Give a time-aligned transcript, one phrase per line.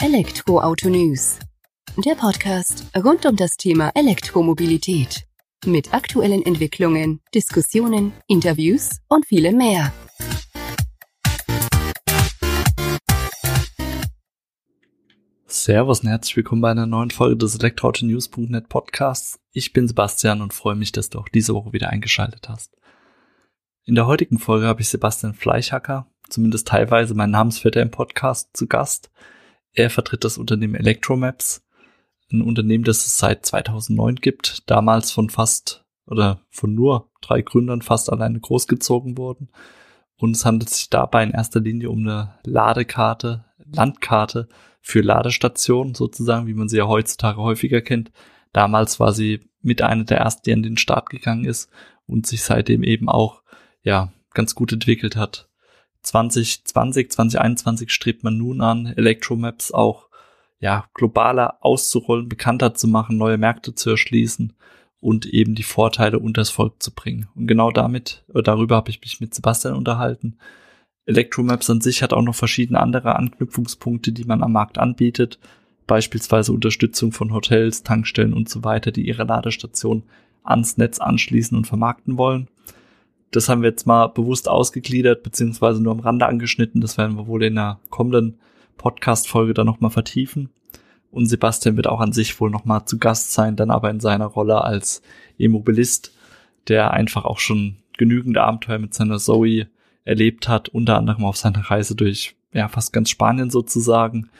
[0.00, 1.40] Elektroauto News.
[1.96, 5.26] Der Podcast rund um das Thema Elektromobilität.
[5.66, 9.92] Mit aktuellen Entwicklungen, Diskussionen, Interviews und vielem mehr.
[15.48, 19.40] Servus und herzlich willkommen bei einer neuen Folge des Elektroautonews.net Podcasts.
[19.50, 22.76] Ich bin Sebastian und freue mich, dass du auch diese Woche wieder eingeschaltet hast.
[23.84, 28.68] In der heutigen Folge habe ich Sebastian Fleischhacker, zumindest teilweise mein Namensvetter im Podcast, zu
[28.68, 29.10] Gast.
[29.78, 31.64] Er vertritt das Unternehmen Electromaps,
[32.32, 37.80] ein Unternehmen, das es seit 2009 gibt, damals von fast oder von nur drei Gründern
[37.80, 39.50] fast alleine großgezogen worden.
[40.16, 44.48] Und es handelt sich dabei in erster Linie um eine Ladekarte, Landkarte
[44.80, 48.10] für Ladestationen sozusagen, wie man sie ja heutzutage häufiger kennt.
[48.52, 51.70] Damals war sie mit einer der ersten, die an den Start gegangen ist
[52.04, 53.42] und sich seitdem eben auch
[53.82, 55.47] ja ganz gut entwickelt hat.
[56.08, 60.08] 2020, 2021 strebt man nun an, Electromaps auch
[60.60, 64.54] ja globaler auszurollen, bekannter zu machen, neue Märkte zu erschließen
[65.00, 67.28] und eben die Vorteile unters Volk zu bringen.
[67.34, 70.38] Und genau damit, äh, darüber habe ich mich mit Sebastian unterhalten.
[71.06, 75.38] Electromaps an sich hat auch noch verschiedene andere Anknüpfungspunkte, die man am Markt anbietet,
[75.86, 80.02] beispielsweise Unterstützung von Hotels, Tankstellen und so weiter, die ihre Ladestation
[80.42, 82.48] ans Netz anschließen und vermarkten wollen.
[83.30, 86.80] Das haben wir jetzt mal bewusst ausgegliedert, beziehungsweise nur am Rande angeschnitten.
[86.80, 88.38] Das werden wir wohl in einer kommenden
[88.76, 90.50] Podcast-Folge dann nochmal vertiefen.
[91.10, 94.26] Und Sebastian wird auch an sich wohl nochmal zu Gast sein, dann aber in seiner
[94.26, 95.02] Rolle als
[95.36, 96.14] Immobilist,
[96.68, 99.68] der einfach auch schon genügend Abenteuer mit seiner Zoe
[100.04, 104.30] erlebt hat, unter anderem auf seiner Reise durch ja fast ganz Spanien sozusagen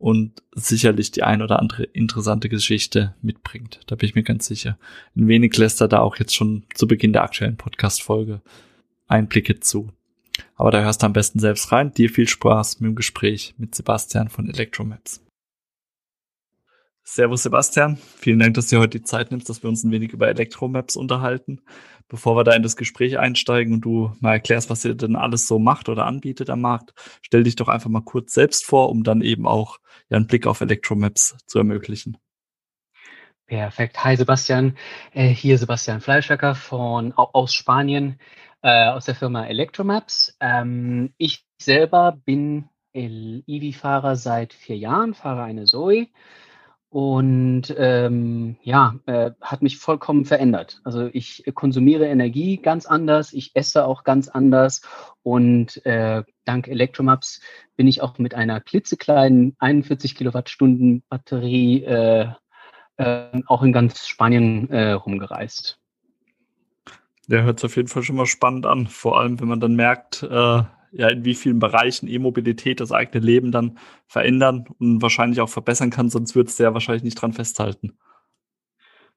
[0.00, 3.80] und sicherlich die ein oder andere interessante Geschichte mitbringt.
[3.86, 4.78] Da bin ich mir ganz sicher.
[5.14, 8.40] Ein wenig lässt er da auch jetzt schon zu Beginn der aktuellen Podcast-Folge
[9.08, 9.92] Einblicke zu.
[10.56, 11.92] Aber da hörst du am besten selbst rein.
[11.92, 15.22] Dir viel Spaß mit dem Gespräch mit Sebastian von Electromaps.
[17.02, 19.90] Servus Sebastian, vielen Dank, dass du dir heute die Zeit nimmst, dass wir uns ein
[19.90, 21.60] wenig über Electromaps unterhalten.
[22.10, 25.46] Bevor wir da in das Gespräch einsteigen und du mal erklärst, was ihr denn alles
[25.46, 29.04] so macht oder anbietet am Markt, stell dich doch einfach mal kurz selbst vor, um
[29.04, 29.78] dann eben auch
[30.08, 32.18] ja, einen Blick auf Electromaps zu ermöglichen.
[33.46, 34.02] Perfekt.
[34.04, 34.76] Hi Sebastian,
[35.12, 38.18] äh, hier Sebastian Fleischhacker von aus Spanien
[38.62, 40.36] äh, aus der Firma Electromaps.
[40.40, 46.08] Ähm, ich selber bin EV-Fahrer seit vier Jahren, fahre eine Zoe
[46.90, 50.80] und ähm, ja, äh, hat mich vollkommen verändert.
[50.82, 54.82] Also ich konsumiere Energie ganz anders, ich esse auch ganz anders
[55.22, 57.40] und äh, dank Electromaps
[57.76, 62.26] bin ich auch mit einer klitzekleinen 41 Kilowattstunden Batterie äh,
[62.96, 65.78] äh, auch in ganz Spanien äh, rumgereist.
[67.28, 69.76] Der hört sich auf jeden Fall schon mal spannend an, vor allem wenn man dann
[69.76, 70.62] merkt, äh,
[70.92, 75.90] ja, in wie vielen Bereichen E-Mobilität das eigene Leben dann verändern und wahrscheinlich auch verbessern
[75.90, 77.98] kann, sonst würdest du ja wahrscheinlich nicht dran festhalten.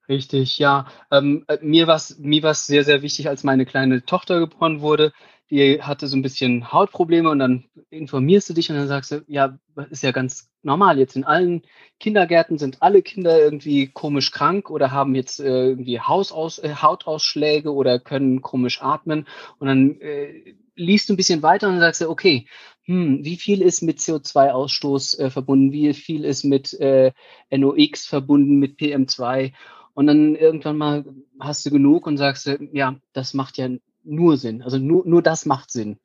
[0.10, 0.88] Richtig, ja.
[1.12, 5.14] Ähm, äh, mir war es mir sehr, sehr wichtig, als meine kleine Tochter geboren wurde.
[5.50, 9.24] Die hatte so ein bisschen Hautprobleme und dann informierst du dich und dann sagst du,
[9.28, 9.58] ja,
[9.90, 11.00] ist ja ganz normal.
[11.00, 11.62] Jetzt in allen
[12.00, 17.74] Kindergärten sind alle Kinder irgendwie komisch krank oder haben jetzt äh, irgendwie Hausaus äh, Hautausschläge
[17.74, 19.28] oder können komisch atmen.
[19.60, 22.48] Und dann äh, liest du ein bisschen weiter und sagst okay,
[22.84, 27.12] hm, wie viel ist mit CO2-Ausstoß äh, verbunden, wie viel ist mit äh,
[27.52, 29.54] NOx verbunden, mit PM2
[29.94, 31.06] und dann irgendwann mal
[31.40, 33.70] hast du genug und sagst, ja, das macht ja
[34.04, 35.98] nur Sinn, also nur, nur das macht Sinn.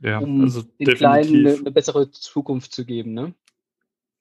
[0.00, 0.98] Ja, um also den definitiv.
[0.98, 3.34] Kleinen eine, eine bessere Zukunft zu geben, ne?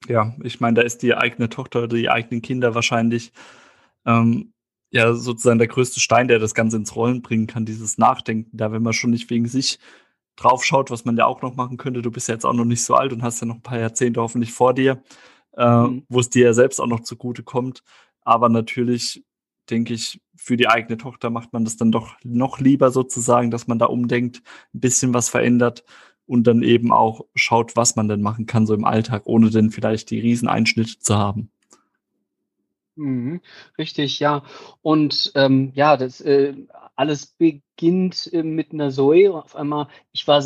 [0.07, 3.31] Ja, ich meine, da ist die eigene Tochter, die eigenen Kinder wahrscheinlich
[4.05, 4.52] ähm,
[4.93, 8.55] ja sozusagen der größte Stein, der das Ganze ins Rollen bringen kann, dieses Nachdenken.
[8.55, 9.79] Da, wenn man schon nicht wegen sich
[10.35, 12.83] draufschaut, was man ja auch noch machen könnte, du bist ja jetzt auch noch nicht
[12.83, 15.03] so alt und hast ja noch ein paar Jahrzehnte hoffentlich vor dir,
[15.57, 16.05] äh, mhm.
[16.09, 17.83] wo es dir ja selbst auch noch zugute kommt.
[18.21, 19.25] Aber natürlich
[19.69, 23.67] denke ich, für die eigene Tochter macht man das dann doch noch lieber sozusagen, dass
[23.67, 24.41] man da umdenkt,
[24.73, 25.83] ein bisschen was verändert
[26.25, 29.71] und dann eben auch schaut, was man denn machen kann so im Alltag, ohne denn
[29.71, 31.52] vielleicht die Rieseneinschnitte zu haben.
[32.95, 33.41] Mhm,
[33.77, 34.43] richtig, ja.
[34.81, 36.53] Und ähm, ja, das äh,
[36.95, 39.33] alles beginnt äh, mit einer Zoe.
[39.33, 40.43] Auf einmal, ich war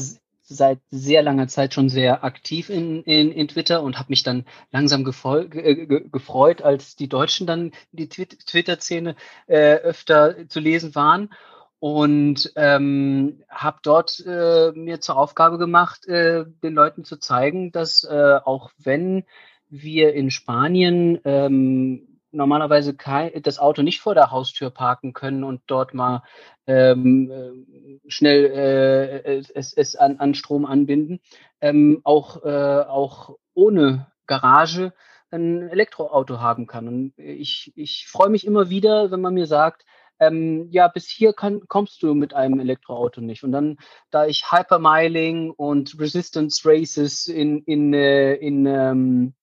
[0.50, 4.46] seit sehr langer Zeit schon sehr aktiv in, in, in Twitter und habe mich dann
[4.72, 9.18] langsam äh, gefreut, als die Deutschen dann die Twitter-Szene
[9.48, 11.34] äh, öfter zu lesen waren
[11.80, 18.06] und ähm, habe dort äh, mir zur Aufgabe gemacht, äh, den Leuten zu zeigen, dass
[18.06, 19.26] auch wenn
[19.70, 25.62] wir in Spanien ähm, normalerweise kein, das Auto nicht vor der Haustür parken können und
[25.68, 26.24] dort mal
[26.66, 31.20] ähm, äh, schnell äh, es, es an, an Strom anbinden.
[31.62, 34.94] Ähm, auch, äh, auch ohne Garage
[35.32, 36.88] ein Elektroauto haben kann.
[36.88, 39.84] Und ich, ich freue mich immer wieder, wenn man mir sagt,
[40.20, 43.44] ähm, ja, bis hier kann, kommst du mit einem Elektroauto nicht.
[43.44, 43.78] Und dann,
[44.10, 49.34] da ich Hypermiling und Resistance Races in, in, äh, in, ähm,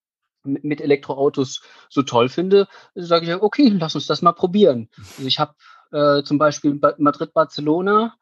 [0.45, 4.89] mit Elektroautos so toll finde, sage ich, okay, lass uns das mal probieren.
[5.17, 5.55] Also ich habe
[5.93, 8.15] äh, zum Beispiel Madrid-Barcelona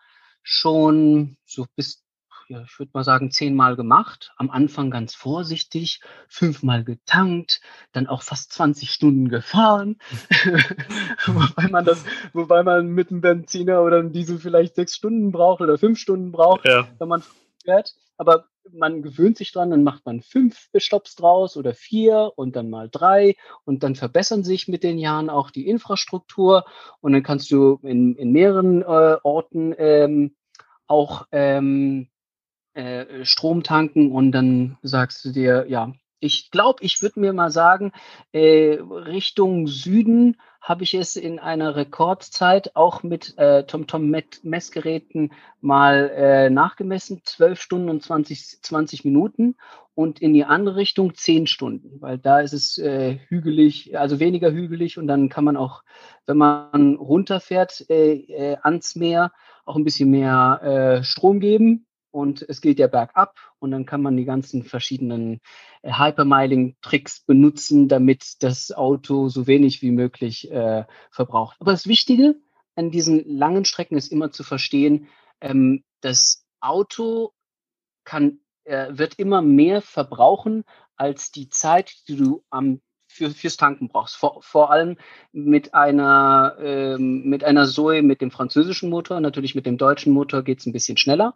[0.43, 2.03] schon so bis
[2.49, 4.33] ja, ich würde mal sagen, zehnmal gemacht.
[4.37, 7.61] Am Anfang ganz vorsichtig, fünfmal getankt,
[7.93, 9.97] dann auch fast 20 Stunden gefahren.
[11.27, 12.05] wobei man das,
[12.35, 16.31] wobei man mit einem Benziner oder einem Diesel vielleicht sechs Stunden braucht oder fünf Stunden
[16.31, 16.89] braucht, ja.
[16.99, 17.23] wenn man
[17.65, 17.95] fährt.
[18.19, 22.71] Aber man gewöhnt sich dran, dann macht man fünf Stopps draus oder vier und dann
[22.71, 26.65] mal drei und dann verbessern sich mit den Jahren auch die Infrastruktur
[27.01, 30.37] und dann kannst du in, in mehreren äh, Orten ähm,
[30.87, 32.09] auch ähm,
[32.75, 37.51] äh, Strom tanken und dann sagst du dir, ja, ich glaube, ich würde mir mal
[37.51, 37.93] sagen,
[38.33, 46.51] äh, Richtung Süden habe ich es in einer Rekordzeit auch mit äh, TomTom-Messgeräten mal äh,
[46.51, 49.57] nachgemessen, 12 Stunden und 20, 20 Minuten
[49.95, 54.53] und in die andere Richtung 10 Stunden, weil da ist es äh, hügelig, also weniger
[54.53, 55.83] hügelig und dann kann man auch,
[56.27, 59.33] wenn man runterfährt äh, äh, ans Meer,
[59.65, 60.61] auch ein bisschen mehr
[61.01, 65.41] äh, Strom geben und es geht ja bergab und dann kann man die ganzen verschiedenen
[65.83, 71.57] äh, Hypermiling-Tricks benutzen, damit das Auto so wenig wie möglich äh, verbraucht.
[71.59, 72.37] Aber das Wichtige
[72.77, 75.09] an diesen langen Strecken ist immer zu verstehen,
[75.41, 77.33] ähm, das Auto
[78.05, 80.65] kann, äh, wird immer mehr verbrauchen
[80.97, 82.81] als die Zeit, die du am
[83.13, 84.17] für, fürs Tanken brauchst.
[84.17, 84.97] Vor, vor allem
[85.33, 89.21] mit einer, ähm, mit einer Zoe mit dem französischen Motor.
[89.21, 91.35] Natürlich mit dem deutschen Motor geht es ein bisschen schneller.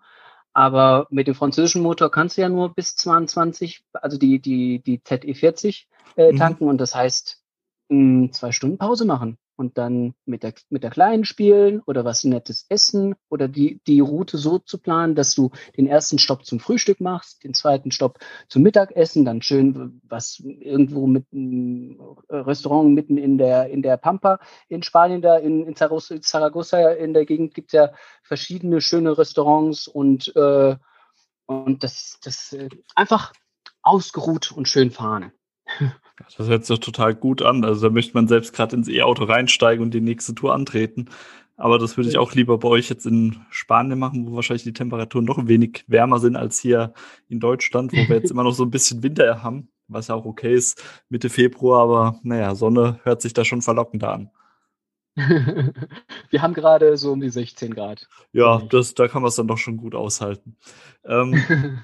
[0.56, 5.00] Aber mit dem französischen Motor kannst du ja nur bis 22, also die, die, die
[5.00, 5.84] ZE40
[6.16, 6.38] äh, mhm.
[6.38, 6.70] tanken mhm.
[6.70, 7.42] und das heißt
[7.90, 12.24] mh, zwei Stunden Pause machen und dann mit der, mit der Kleinen spielen oder was
[12.24, 16.60] Nettes essen oder die, die Route so zu planen, dass du den ersten Stopp zum
[16.60, 18.18] Frühstück machst, den zweiten Stopp
[18.48, 21.98] zum Mittagessen, dann schön was irgendwo mit einem
[22.28, 24.38] Restaurant mitten in der, in der Pampa
[24.68, 27.92] in Spanien, da in, in Zaragoza in der Gegend gibt es ja
[28.22, 30.76] verschiedene schöne Restaurants und, äh,
[31.46, 33.32] und das, das äh, einfach
[33.82, 35.32] ausgeruht und schön fahren.
[36.36, 37.64] Das hört sich total gut an.
[37.64, 41.10] Also da möchte man selbst gerade ins E-Auto reinsteigen und die nächste Tour antreten.
[41.56, 44.74] Aber das würde ich auch lieber bei euch jetzt in Spanien machen, wo wahrscheinlich die
[44.74, 46.92] Temperaturen noch ein wenig wärmer sind als hier
[47.28, 50.26] in Deutschland, wo wir jetzt immer noch so ein bisschen Winter haben, was ja auch
[50.26, 54.30] okay ist, Mitte Februar, aber naja, Sonne hört sich da schon verlockender an.
[56.30, 58.06] Wir haben gerade so um die 16 Grad.
[58.32, 60.56] Ja, das, da kann man es dann doch schon gut aushalten.
[61.04, 61.80] Ähm,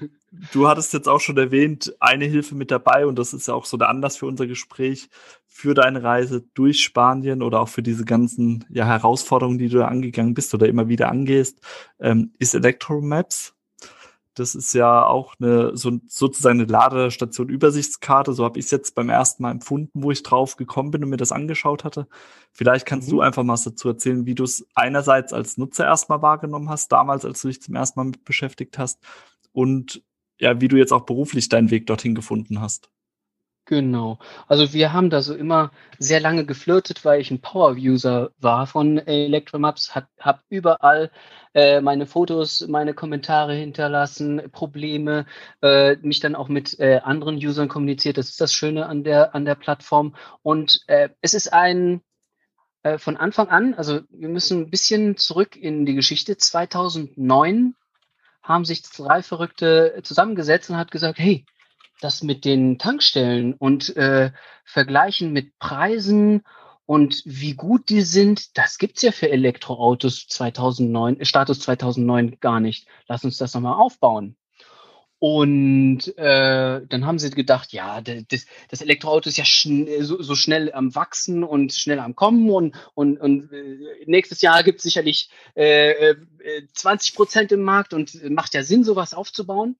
[0.51, 3.65] du hattest jetzt auch schon erwähnt, eine Hilfe mit dabei und das ist ja auch
[3.65, 5.09] so der Anlass für unser Gespräch,
[5.47, 9.87] für deine Reise durch Spanien oder auch für diese ganzen ja, Herausforderungen, die du da
[9.87, 11.59] angegangen bist oder immer wieder angehst,
[11.99, 13.55] ähm, ist Electromaps.
[14.35, 18.33] Das ist ja auch eine so, sozusagen eine Ladestation Übersichtskarte.
[18.33, 21.09] So habe ich es jetzt beim ersten Mal empfunden, wo ich drauf gekommen bin und
[21.09, 22.07] mir das angeschaut hatte.
[22.51, 23.11] Vielleicht kannst mhm.
[23.11, 27.25] du einfach mal dazu erzählen, wie du es einerseits als Nutzer erstmal wahrgenommen hast, damals,
[27.25, 28.99] als du dich zum ersten Mal mit beschäftigt hast,
[29.53, 30.03] und
[30.39, 32.89] ja, wie du jetzt auch beruflich deinen Weg dorthin gefunden hast.
[33.65, 34.19] Genau.
[34.47, 38.97] Also wir haben da so immer sehr lange geflirtet, weil ich ein Power-User war von
[38.97, 41.11] Electromaps, habe überall
[41.53, 45.25] äh, meine Fotos, meine Kommentare hinterlassen, Probleme,
[45.61, 48.17] äh, mich dann auch mit äh, anderen Usern kommuniziert.
[48.17, 50.15] Das ist das Schöne an der, an der Plattform.
[50.41, 52.01] Und äh, es ist ein
[52.83, 56.35] äh, von Anfang an, also wir müssen ein bisschen zurück in die Geschichte.
[56.35, 57.75] 2009
[58.41, 61.45] haben sich drei Verrückte zusammengesetzt und hat gesagt, hey,
[62.03, 64.31] das mit den Tankstellen und äh,
[64.65, 66.43] vergleichen mit Preisen
[66.85, 72.59] und wie gut die sind, das gibt's ja für Elektroautos 2009, äh, Status 2009 gar
[72.59, 72.87] nicht.
[73.07, 74.35] Lass uns das nochmal aufbauen.
[75.17, 80.35] Und äh, dann haben sie gedacht, ja, das, das Elektroauto ist ja schn so, so,
[80.35, 84.83] schnell am Wachsen und schnell am Kommen und, und, und äh, nächstes Jahr gibt es
[84.83, 86.15] sicherlich äh,
[86.73, 89.77] 20 äh, Prozent im Markt und macht ja Sinn, sowas aufzubauen.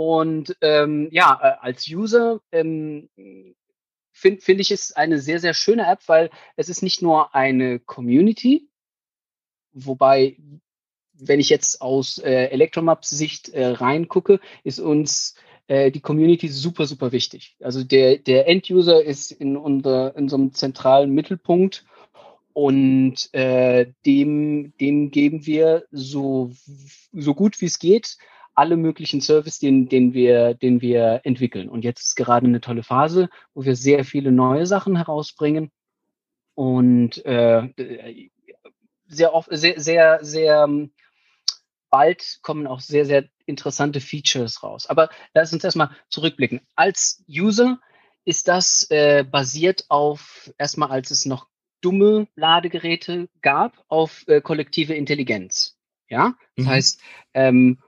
[0.00, 3.10] Und ähm, ja, äh, als User ähm,
[4.12, 7.80] finde find ich es eine sehr, sehr schöne App, weil es ist nicht nur eine
[7.80, 8.70] Community,
[9.74, 10.38] wobei,
[11.12, 15.34] wenn ich jetzt aus äh, Electromaps Sicht äh, reingucke, ist uns
[15.66, 17.58] äh, die Community super, super wichtig.
[17.60, 21.84] Also der, der End-User ist in, unser, in einem zentralen Mittelpunkt
[22.54, 26.52] und äh, dem, dem geben wir so,
[27.12, 28.16] so gut wie es geht
[28.60, 31.70] alle möglichen Services, den, den, wir, den wir entwickeln.
[31.70, 35.70] Und jetzt ist gerade eine tolle Phase, wo wir sehr viele neue Sachen herausbringen
[36.54, 38.28] und äh,
[39.06, 40.92] sehr oft, sehr, sehr, sehr ähm,
[41.88, 44.86] bald kommen auch sehr, sehr interessante Features raus.
[44.86, 46.60] Aber lass uns erstmal zurückblicken.
[46.76, 47.80] Als User
[48.26, 51.48] ist das äh, basiert auf erstmal, als es noch
[51.80, 55.78] dumme Ladegeräte gab, auf äh, kollektive Intelligenz.
[56.10, 56.68] Ja, das mhm.
[56.68, 57.00] heißt,
[57.32, 57.78] ähm,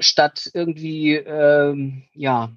[0.00, 2.52] statt irgendwie ähm, ja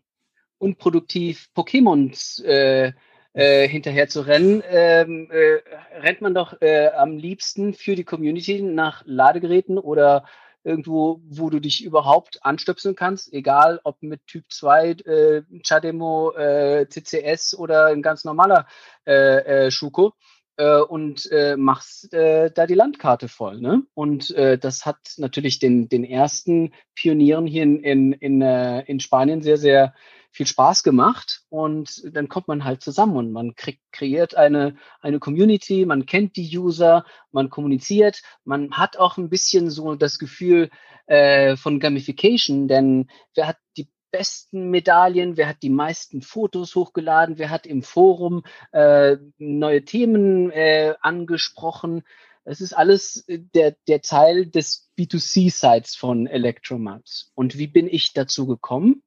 [0.57, 2.93] unproduktiv Pokémons äh,
[3.33, 5.61] äh, hinterher zu rennen, ähm, äh,
[5.99, 10.25] rennt man doch äh, am liebsten für die Community nach Ladegeräten oder
[10.63, 16.87] irgendwo, wo du dich überhaupt anstöpseln kannst, egal ob mit Typ 2, äh, Chademo, äh,
[16.87, 18.67] CCS oder ein ganz normaler
[19.07, 20.09] äh, äh, Schuko.
[20.09, 23.59] äh, und äh, machst äh, da die Landkarte voll.
[23.59, 23.83] Ne?
[23.93, 28.99] Und äh, das hat natürlich den, den ersten Pionieren hier in, in, in, äh, in
[28.99, 29.93] Spanien sehr, sehr
[30.31, 35.19] viel Spaß gemacht und dann kommt man halt zusammen und man kriegt, kreiert eine, eine
[35.19, 40.69] Community, man kennt die User, man kommuniziert, man hat auch ein bisschen so das Gefühl
[41.07, 47.37] äh, von Gamification, denn wer hat die besten Medaillen, wer hat die meisten Fotos hochgeladen,
[47.37, 52.03] wer hat im Forum äh, neue Themen äh, angesprochen.
[52.43, 57.31] Es ist alles der, der Teil des B2C-Sites von Electromaps.
[57.35, 59.03] Und wie bin ich dazu gekommen?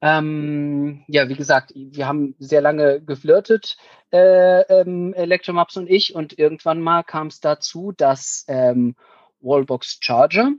[0.00, 3.76] Ähm, ja, wie gesagt, wir haben sehr lange geflirtet,
[4.12, 8.96] äh, ähm, Electromaps und ich, und irgendwann mal kam es dazu, dass ähm,
[9.40, 10.50] Wallbox Charger,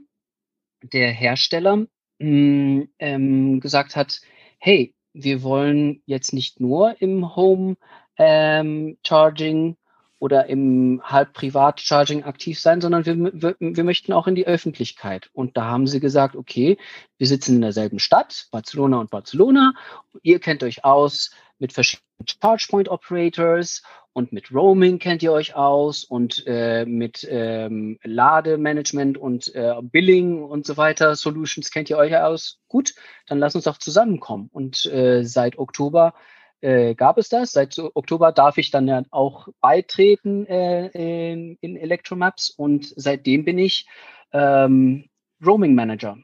[0.82, 1.86] der Hersteller,
[2.24, 4.20] mh, hm, ähm, gesagt hat,
[4.58, 7.76] hey, wir wollen jetzt nicht nur im Home
[8.18, 9.76] ähm, Charging
[10.18, 14.46] oder im halb privat Charging aktiv sein, sondern wir, wir, wir, möchten auch in die
[14.46, 15.28] Öffentlichkeit.
[15.32, 16.78] Und da haben sie gesagt, okay,
[17.18, 19.74] wir sitzen in derselben Stadt, Barcelona und Barcelona.
[20.22, 22.04] Ihr kennt euch aus mit verschiedenen
[22.40, 23.82] ChargePoint Operators
[24.14, 30.44] und mit Roaming kennt ihr euch aus und äh, mit ähm, Lademanagement und äh, Billing
[30.44, 32.60] und so weiter Solutions kennt ihr euch aus.
[32.68, 32.94] Gut,
[33.26, 34.48] dann lasst uns doch zusammenkommen.
[34.52, 36.14] Und äh, seit Oktober
[36.60, 37.50] äh, gab es das.
[37.50, 40.86] Seit Oktober darf ich dann ja auch beitreten äh,
[41.32, 43.88] in, in Electromaps und seitdem bin ich
[44.32, 45.08] ähm,
[45.44, 46.16] Roaming Manager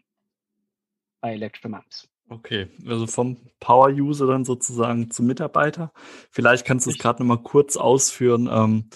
[1.21, 2.09] bei Electromaps.
[2.31, 5.93] Okay, also vom Power-User dann sozusagen zum Mitarbeiter.
[6.31, 8.89] Vielleicht kannst du es gerade nochmal kurz ausführen, ähm,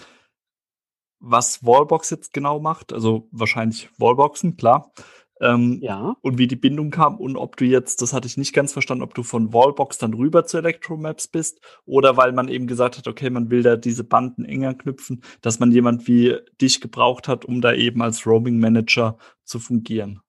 [1.18, 2.92] was Wallbox jetzt genau macht.
[2.92, 4.92] Also wahrscheinlich Wallboxen, klar.
[5.40, 6.14] Ähm, ja.
[6.20, 9.02] Und wie die Bindung kam und ob du jetzt, das hatte ich nicht ganz verstanden,
[9.02, 13.08] ob du von Wallbox dann rüber zu Electromaps bist oder weil man eben gesagt hat,
[13.08, 17.44] okay, man will da diese Banden enger knüpfen, dass man jemand wie dich gebraucht hat,
[17.44, 20.20] um da eben als Roaming Manager zu fungieren.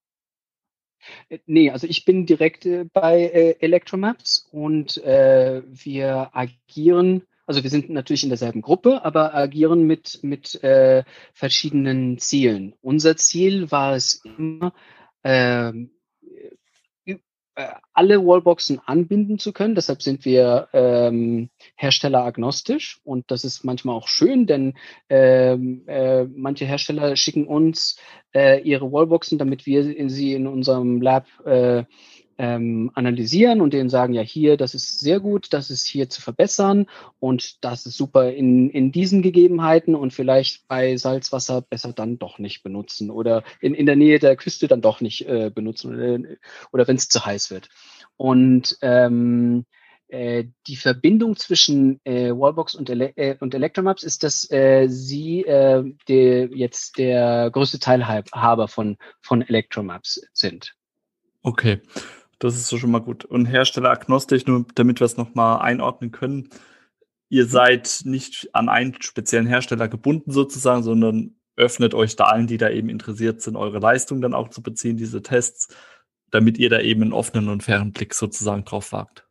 [1.30, 7.62] Äh, nee, also ich bin direkt äh, bei äh, Electromaps und äh, wir agieren also
[7.62, 10.60] wir sind natürlich in derselben Gruppe, aber agieren mit, mit
[11.34, 12.74] verschiedenen Zielen.
[12.82, 14.74] Unser Ziel war es immer,
[15.24, 15.95] ähm, äh,
[17.94, 19.76] alle Wallboxen anbinden zu können.
[19.76, 24.74] Deshalb sind wir ähm, herstelleragnostisch und das ist manchmal auch schön, denn
[25.10, 27.98] ähm, äh, manche Hersteller schicken uns
[28.34, 31.86] äh, ihre Wallboxen, damit wir sie in unserem Lab äh,
[32.38, 36.22] ähm, analysieren und denen sagen, ja, hier, das ist sehr gut, das ist hier zu
[36.22, 36.88] verbessern
[37.20, 42.40] und das ist super in, in diesen Gegebenheiten und vielleicht bei Salzwasser besser dann doch
[42.40, 46.38] nicht benutzen oder in, in der Nähe der Küste dann doch nicht äh, benutzen oder,
[46.72, 47.70] oder wenn es zu heiß wird.
[48.18, 49.66] Und ähm,
[50.08, 55.44] äh, die Verbindung zwischen äh, Wallbox und, Ele äh, und Electromaps ist, dass äh, sie
[55.46, 60.76] äh, der, jetzt der größte Teilhaber von, von Electromaps sind.
[61.42, 61.82] Okay.
[62.40, 63.26] Das ist so schon mal gut.
[63.26, 66.50] Und herstelleragnostisch, nur damit wir es nochmal einordnen können.
[67.30, 72.58] Ihr seid nicht an einen speziellen Hersteller gebunden sozusagen, sondern öffnet euch da allen, die
[72.58, 75.76] da eben interessiert sind, eure Leistung dann auch zu beziehen, diese Tests,
[76.30, 79.26] damit ihr da eben einen offenen und fairen Blick sozusagen drauf wagt.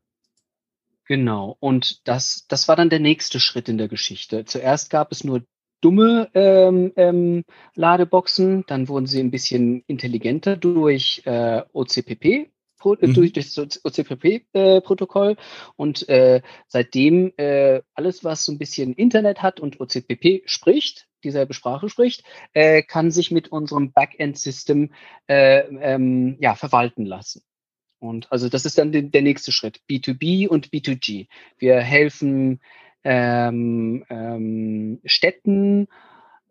[1.07, 1.57] Genau.
[1.61, 4.45] Und das, das war dann der nächste Schritt in der Geschichte.
[4.47, 5.43] Zuerst gab es nur
[5.83, 7.45] dumme ähm, ähm,
[7.75, 12.51] Ladeboxen, dann wurden sie ein bisschen intelligenter durch äh, OCPP,
[12.85, 13.15] mhm.
[13.15, 15.37] durch das OCPP-Protokoll äh,
[15.77, 21.55] und äh, seitdem äh, alles, was so ein bisschen Internet hat und OCPP spricht, dieselbe
[21.55, 24.93] Sprache spricht, äh, kann sich mit unserem Backend-System
[25.27, 27.43] äh, ähm, ja, verwalten lassen.
[27.99, 31.29] Und also das ist dann de der nächste Schritt, B2B und B2G.
[31.59, 32.61] Wir helfen
[33.03, 35.89] ähm, ähm, Städten,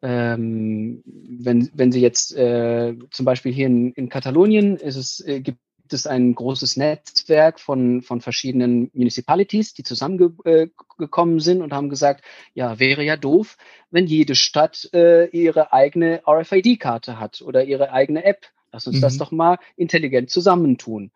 [0.02, 5.40] ähm, wenn, wenn Sie jetzt äh, zum Beispiel hier in, in Katalonien ist es, äh,
[5.40, 5.60] gibt
[5.94, 12.24] es ein großes Netzwerk von, von verschiedenen Municipalities, die zusammengekommen äh, sind und haben gesagt,
[12.54, 13.58] ja, wäre ja doof,
[13.92, 18.48] wenn jede Stadt äh, ihre eigene RFID-Karte hat oder ihre eigene App.
[18.72, 19.02] Lass uns mhm.
[19.02, 21.12] das doch mal intelligent zusammentun.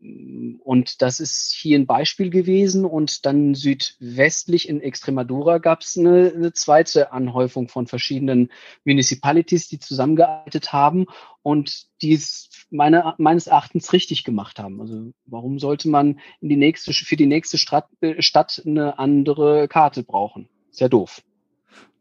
[0.00, 2.84] Und das ist hier ein Beispiel gewesen.
[2.84, 8.50] Und dann südwestlich in Extremadura gab es eine, eine, zweite Anhäufung von verschiedenen
[8.84, 11.06] Municipalities, die zusammengearbeitet haben
[11.42, 14.80] und die es meine, meines Erachtens richtig gemacht haben.
[14.80, 17.88] Also warum sollte man in die nächste, für die nächste Stadt,
[18.18, 20.48] Stadt eine andere Karte brauchen?
[20.70, 21.22] Ist ja doof.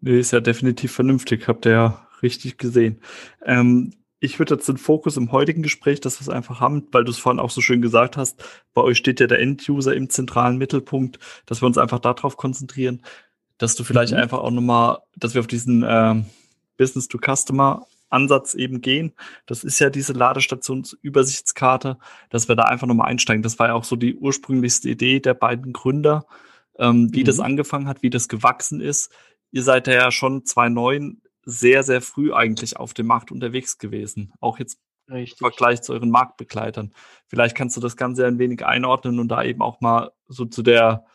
[0.01, 2.99] Nee, ist ja definitiv vernünftig, habt ihr ja richtig gesehen.
[3.43, 7.03] Ähm, ich würde jetzt den Fokus im heutigen Gespräch, dass wir es einfach haben, weil
[7.03, 8.43] du es vorhin auch so schön gesagt hast,
[8.73, 13.01] bei euch steht ja der End-User im zentralen Mittelpunkt, dass wir uns einfach darauf konzentrieren,
[13.57, 14.19] dass du vielleicht mhm.
[14.19, 16.25] einfach auch nochmal, dass wir auf diesen ähm,
[16.77, 19.13] Business-to-Customer-Ansatz eben gehen.
[19.45, 21.97] Das ist ja diese Ladestationsübersichtskarte,
[22.29, 23.43] dass wir da einfach nochmal einsteigen.
[23.43, 26.25] Das war ja auch so die ursprünglichste Idee der beiden Gründer,
[26.79, 27.25] ähm, wie mhm.
[27.25, 29.11] das angefangen hat, wie das gewachsen ist.
[29.51, 34.33] Ihr seid ja schon 2009 sehr, sehr früh eigentlich auf dem Markt unterwegs gewesen.
[34.39, 35.39] Auch jetzt Richtig.
[35.39, 36.91] im Vergleich zu euren Marktbegleitern.
[37.27, 40.63] Vielleicht kannst du das Ganze ein wenig einordnen und da eben auch mal so zu
[40.63, 41.05] der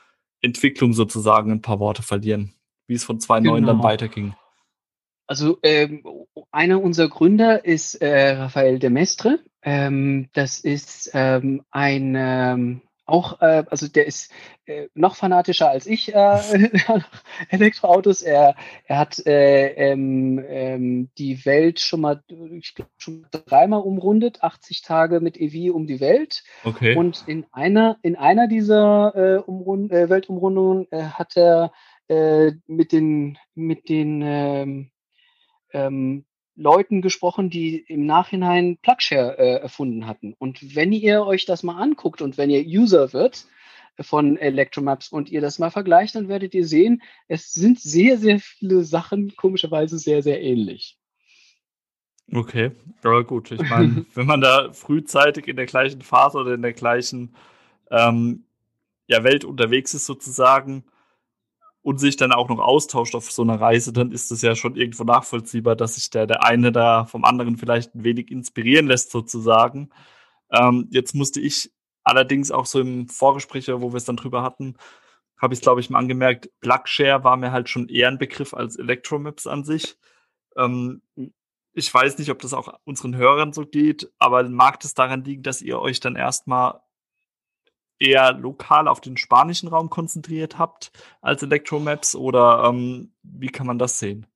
[0.41, 2.55] Entwicklung sozusagen ein paar Worte verlieren,
[2.87, 3.67] wie es von 2.9 genau.
[3.67, 4.35] dann weiterging.
[5.27, 6.03] Also ähm,
[6.51, 9.39] einer unserer Gründer ist äh, Raphael de Mestre.
[9.63, 14.33] Ähm, das ist ähm, ein ähm, auch, äh, also der ist
[14.67, 16.39] äh, noch fanatischer als ich äh,
[17.49, 18.23] Elektroautos.
[18.23, 24.43] Er, er hat äh, ähm, ähm, die Welt schon mal, ich glaube, schon dreimal umrundet,
[24.43, 26.45] 80 Tage mit EV um die Welt.
[26.65, 26.97] Okay.
[26.97, 31.73] Und in einer, in einer dieser äh, Umrund äh, Weltumrundungen hat er
[32.67, 34.91] mit den, mit den ähm,
[35.73, 36.25] ähm,
[36.57, 40.35] Leuten gesprochen, die im Nachhinein Plugshare äh, erfunden hatten.
[40.39, 43.47] Und wenn ihr euch das mal anguckt und wenn ihr User wird
[44.01, 48.41] von Electromaps und ihr das mal vergleicht, dann werdet ihr sehen, es sind sehr, sehr
[48.41, 50.99] viele Sachen komischerweise sehr, sehr ähnlich.
[52.33, 52.71] Okay,
[53.03, 53.51] aber gut.
[53.51, 57.35] Ich meine, wenn man da frühzeitig in der gleichen Phase oder in der gleichen
[57.91, 58.45] ähm,
[59.07, 60.85] ja, Welt unterwegs ist, sozusagen,
[61.83, 64.77] und sich dann auch noch austauscht auf so einer Reise, dann ist es ja schon
[64.77, 69.11] irgendwo nachvollziehbar, dass sich der, der eine da vom anderen vielleicht ein wenig inspirieren lässt,
[69.11, 69.91] sozusagen.
[70.51, 71.73] Ähm, jetzt musste ich
[72.05, 74.77] allerdings auch so im Vorgespräch, wo wir es dann drüber hatten,
[75.41, 78.53] habe ich es, glaube ich, mal angemerkt, Plugshare war mir halt schon eher ein Begriff
[78.53, 79.97] als Electromaps an sich.
[80.57, 81.03] Ähm,
[81.73, 85.43] ich weiß nicht, ob das auch unseren Hörern so geht, aber mag es daran liegen,
[85.43, 86.81] dass ihr euch dann erstmal
[88.01, 93.79] eher lokal auf den spanischen Raum konzentriert habt als Electromaps oder ähm, wie kann man
[93.79, 94.27] das sehen?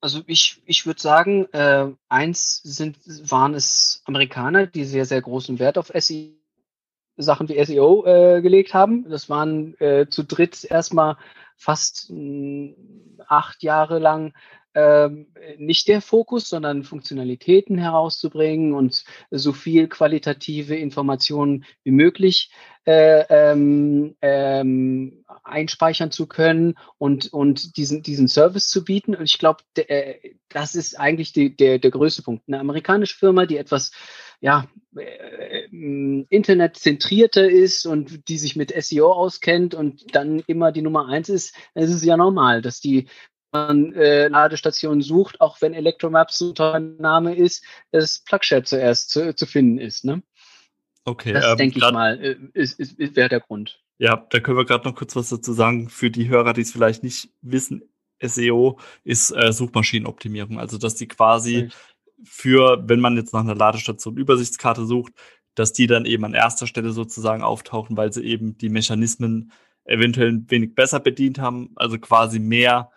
[0.00, 2.98] Also ich, ich würde sagen, äh, eins sind,
[3.30, 6.30] waren es Amerikaner, die sehr, sehr großen Wert auf SEO,
[7.18, 9.08] Sachen wie SEO äh, gelegt haben.
[9.10, 11.18] Das waren äh, zu dritt erstmal
[11.56, 12.74] fast mh,
[13.26, 14.32] acht Jahre lang
[14.74, 15.26] ähm,
[15.58, 22.50] nicht der Fokus, sondern Funktionalitäten herauszubringen und so viel qualitative Informationen wie möglich
[22.86, 29.14] äh, ähm, ähm, einspeichern zu können und, und diesen, diesen Service zu bieten.
[29.14, 32.44] Und ich glaube, äh, das ist eigentlich die, der, der größte Punkt.
[32.48, 33.92] Eine amerikanische Firma, die etwas
[34.40, 35.66] ja, äh,
[36.30, 41.54] internetzentrierter ist und die sich mit SEO auskennt und dann immer die Nummer eins ist,
[41.74, 43.08] es ist ja normal, dass die
[43.52, 49.10] man äh, Ladestationen sucht, auch wenn Electromaps so ein toller Name ist, das Plugshare zuerst
[49.10, 50.04] zu, zu finden ist.
[50.04, 50.22] Ne?
[51.04, 51.32] Okay.
[51.32, 53.80] Das ähm, denke ich mal, äh, ist, ist, ist, wäre der Grund.
[53.98, 55.88] Ja, da können wir gerade noch kurz was dazu sagen.
[55.88, 57.82] Für die Hörer, die es vielleicht nicht wissen,
[58.22, 60.58] SEO ist äh, Suchmaschinenoptimierung.
[60.58, 61.70] Also, dass die quasi
[62.22, 65.12] für, wenn man jetzt nach einer Ladestation Übersichtskarte sucht,
[65.54, 69.52] dass die dann eben an erster Stelle sozusagen auftauchen, weil sie eben die Mechanismen
[69.84, 72.90] eventuell ein wenig besser bedient haben, also quasi mehr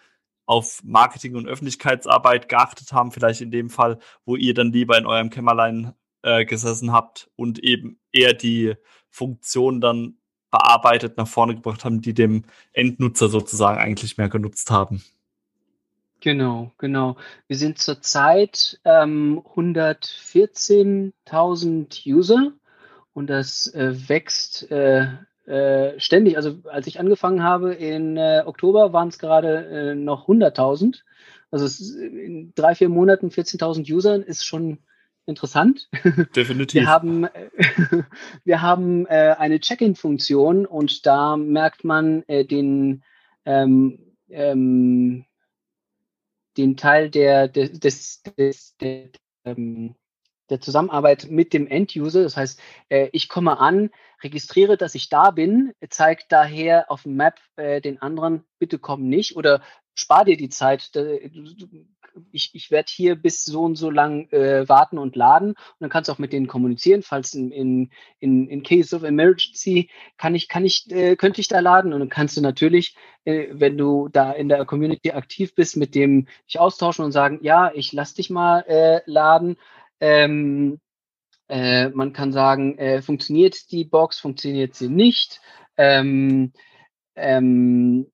[0.45, 5.05] auf Marketing und Öffentlichkeitsarbeit geachtet haben, vielleicht in dem Fall, wo ihr dann lieber in
[5.05, 8.75] eurem Kämmerlein äh, gesessen habt und eben eher die
[9.09, 10.17] Funktion dann
[10.51, 15.03] bearbeitet nach vorne gebracht haben, die dem Endnutzer sozusagen eigentlich mehr genutzt haben.
[16.19, 17.17] Genau, genau.
[17.47, 22.53] Wir sind zurzeit ähm, 114.000 User
[23.13, 25.07] und das äh, wächst äh,
[25.45, 30.27] äh, ständig, also als ich angefangen habe in äh, Oktober, waren es gerade äh, noch
[30.27, 31.01] 100.000.
[31.51, 34.79] Also es, in drei, vier Monaten 14.000 Usern ist schon
[35.25, 35.89] interessant.
[36.35, 36.81] Definitiv.
[36.81, 37.27] Wir haben,
[38.43, 43.03] wir haben äh, eine Check-in-Funktion und da merkt man äh, den
[43.45, 45.25] ähm, ähm,
[46.57, 49.09] den Teil der, des, des, des, der,
[49.45, 49.95] ähm,
[50.53, 52.23] der Zusammenarbeit mit dem End-User.
[52.23, 53.89] Das heißt, äh, ich komme an,
[54.23, 59.09] registriere, dass ich da bin, zeige daher auf dem Map äh, den anderen, bitte komm
[59.09, 59.61] nicht oder
[59.95, 60.91] spar dir die Zeit.
[62.31, 65.89] Ich, ich werde hier bis so und so lang äh, warten und laden und dann
[65.89, 67.89] kannst du auch mit denen kommunizieren, falls in, in,
[68.19, 71.99] in, in Case of Emergency kann ich, kann ich, äh, könnte ich da laden und
[71.99, 76.27] dann kannst du natürlich, äh, wenn du da in der Community aktiv bist, mit dem
[76.47, 79.57] dich austauschen und sagen, ja, ich lass dich mal äh, laden
[80.03, 80.81] ähm,
[81.47, 85.39] äh, man kann sagen, äh, funktioniert die Box, funktioniert sie nicht.
[85.77, 86.51] Ähm,
[87.15, 88.11] ähm,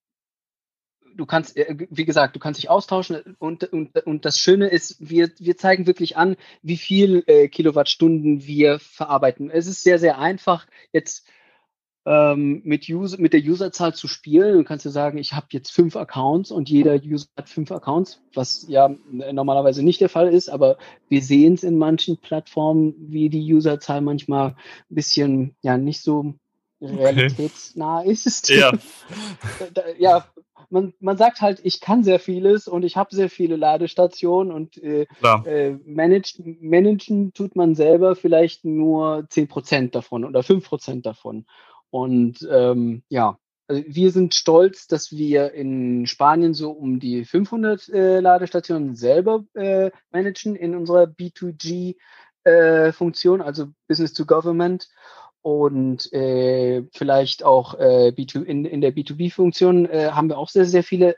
[1.15, 4.97] du kannst, äh, wie gesagt, du kannst dich austauschen und, und, und das Schöne ist,
[4.99, 9.49] wir, wir zeigen wirklich an, wie viel äh, Kilowattstunden wir verarbeiten.
[9.49, 11.27] Es ist sehr, sehr einfach, jetzt
[12.09, 14.57] ähm, mit, User, mit der Userzahl zu spielen.
[14.57, 18.19] Du kannst ja sagen, ich habe jetzt fünf Accounts und jeder User hat fünf Accounts,
[18.33, 18.89] was ja
[19.31, 24.01] normalerweise nicht der Fall ist, aber wir sehen es in manchen Plattformen, wie die Userzahl
[24.01, 24.55] manchmal
[24.89, 26.33] ein bisschen ja nicht so
[26.81, 28.11] realitätsnah okay.
[28.11, 28.49] ist.
[28.49, 28.71] Ja.
[29.99, 30.25] ja,
[30.71, 34.81] man, man sagt halt, ich kann sehr vieles und ich habe sehr viele Ladestationen und
[34.81, 35.05] äh,
[35.45, 41.45] äh, managen, managen tut man selber vielleicht nur 10% davon oder 5% davon.
[41.91, 47.87] Und ähm, ja, also wir sind stolz, dass wir in Spanien so um die 500
[47.89, 54.89] äh, Ladestationen selber äh, managen in unserer B2G-Funktion, äh, also Business to Government.
[55.41, 60.65] Und äh, vielleicht auch äh, B2, in, in der B2B-Funktion äh, haben wir auch sehr,
[60.65, 61.15] sehr viele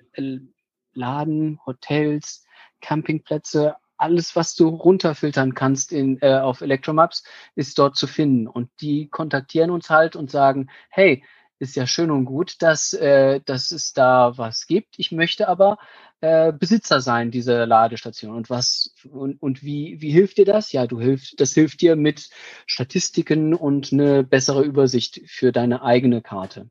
[0.93, 2.43] Laden, Hotels,
[2.81, 7.23] Campingplätze, alles, was du runterfiltern kannst in, äh, auf Electromaps,
[7.55, 8.47] ist dort zu finden.
[8.47, 11.23] Und die kontaktieren uns halt und sagen, hey,
[11.59, 14.95] ist ja schön und gut, dass, äh, dass es da was gibt.
[14.97, 15.77] Ich möchte aber
[16.19, 18.35] äh, Besitzer sein dieser Ladestation.
[18.35, 20.71] Und was und, und wie, wie hilft dir das?
[20.71, 22.29] Ja, du hilfst, das hilft dir mit
[22.65, 26.67] Statistiken und eine bessere Übersicht für deine eigene Karte.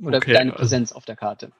[0.00, 1.52] Oder okay, deine also Präsenz also, auf der Karte.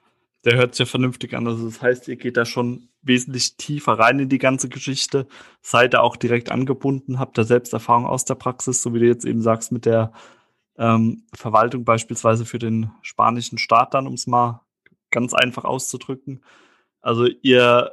[0.45, 1.47] Der hört sich ja vernünftig an.
[1.47, 5.27] Also das heißt, ihr geht da schon wesentlich tiefer rein in die ganze Geschichte,
[5.61, 9.05] seid da auch direkt angebunden, habt da selbst Erfahrung aus der Praxis, so wie du
[9.05, 10.11] jetzt eben sagst, mit der
[10.77, 14.61] ähm, Verwaltung beispielsweise für den spanischen Staat dann, um es mal
[15.11, 16.43] ganz einfach auszudrücken.
[17.01, 17.91] Also ihr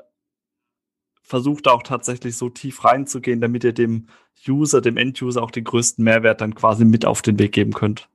[1.22, 4.08] versucht auch tatsächlich so tief reinzugehen, damit ihr dem
[4.48, 8.08] User, dem End-User auch den größten Mehrwert dann quasi mit auf den Weg geben könnt.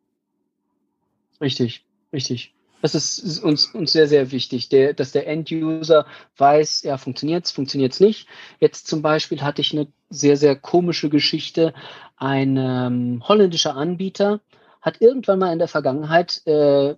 [1.40, 2.55] Richtig, richtig.
[2.94, 6.06] Das ist uns, uns sehr, sehr wichtig, der, dass der End-User
[6.38, 8.28] weiß, ja, funktioniert es, funktioniert es nicht.
[8.60, 11.74] Jetzt zum Beispiel hatte ich eine sehr, sehr komische Geschichte.
[12.18, 14.42] Ein ähm, holländischer Anbieter
[14.82, 16.96] hat irgendwann mal in der Vergangenheit äh,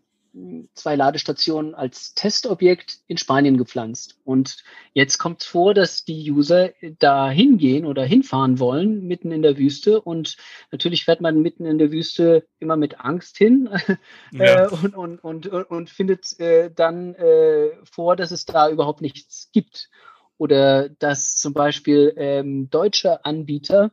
[0.73, 4.19] zwei Ladestationen als Testobjekt in Spanien gepflanzt.
[4.23, 9.41] Und jetzt kommt es vor, dass die User da hingehen oder hinfahren wollen, mitten in
[9.41, 10.01] der Wüste.
[10.01, 10.37] Und
[10.71, 13.69] natürlich fährt man mitten in der Wüste immer mit Angst hin
[14.31, 14.65] ja.
[14.65, 19.49] äh, und, und, und, und, findet äh, dann äh, vor, dass es da überhaupt nichts
[19.51, 19.89] gibt.
[20.37, 23.91] Oder dass zum Beispiel ähm, deutsche Anbieter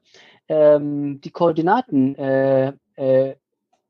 [0.49, 2.17] ähm, die Koordinaten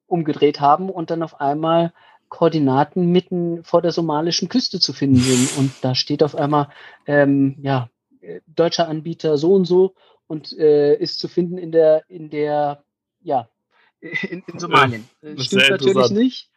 [0.06, 1.92] umgedreht haben und dann auf einmal
[2.34, 5.56] Koordinaten mitten vor der somalischen Küste zu finden sind.
[5.56, 6.68] Und da steht auf einmal,
[7.06, 7.88] ähm, ja,
[8.22, 9.94] äh, deutscher Anbieter so und so
[10.26, 12.82] und äh, ist zu finden in der, in der,
[13.20, 13.48] ja,
[14.00, 15.08] in, in Somalien.
[15.22, 16.50] Ja, Stimmt natürlich nicht.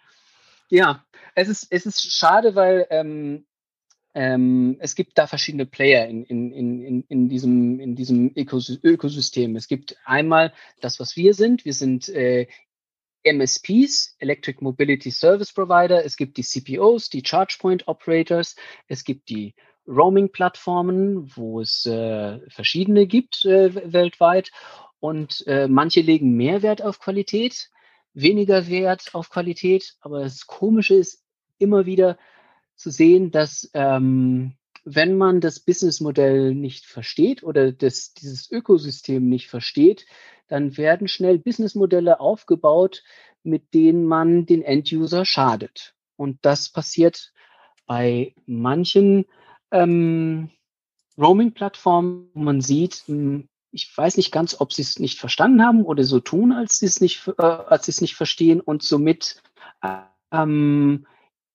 [0.69, 3.45] Ja, es ist, es ist schade, weil ähm,
[4.15, 9.55] ähm, es gibt da verschiedene Player in, in, in, in diesem, in diesem Ökosystem.
[9.55, 11.65] Es gibt einmal das, was wir sind.
[11.65, 12.47] Wir sind äh,
[13.23, 18.55] MSPs, Electric Mobility Service Provider, es gibt die CPOs, die Charge Point Operators,
[18.87, 19.53] es gibt die
[19.87, 24.51] Roaming-Plattformen, wo es äh, verschiedene gibt äh, weltweit.
[24.99, 27.69] Und äh, manche legen mehr Wert auf Qualität,
[28.13, 31.23] weniger Wert auf Qualität, aber das Komische ist
[31.59, 32.17] immer wieder
[32.75, 34.53] zu sehen, dass ähm,
[34.85, 40.05] wenn man das Businessmodell nicht versteht oder das, dieses Ökosystem nicht versteht,
[40.47, 43.03] dann werden schnell Businessmodelle aufgebaut,
[43.43, 45.95] mit denen man den End-User schadet.
[46.15, 47.33] Und das passiert
[47.85, 49.25] bei manchen
[49.71, 50.49] ähm,
[51.17, 55.83] Roaming-Plattformen, wo man sieht, hm, ich weiß nicht ganz, ob sie es nicht verstanden haben
[55.83, 59.41] oder so tun, als sie es nicht, äh, als sie es nicht verstehen und somit
[60.31, 61.05] ähm,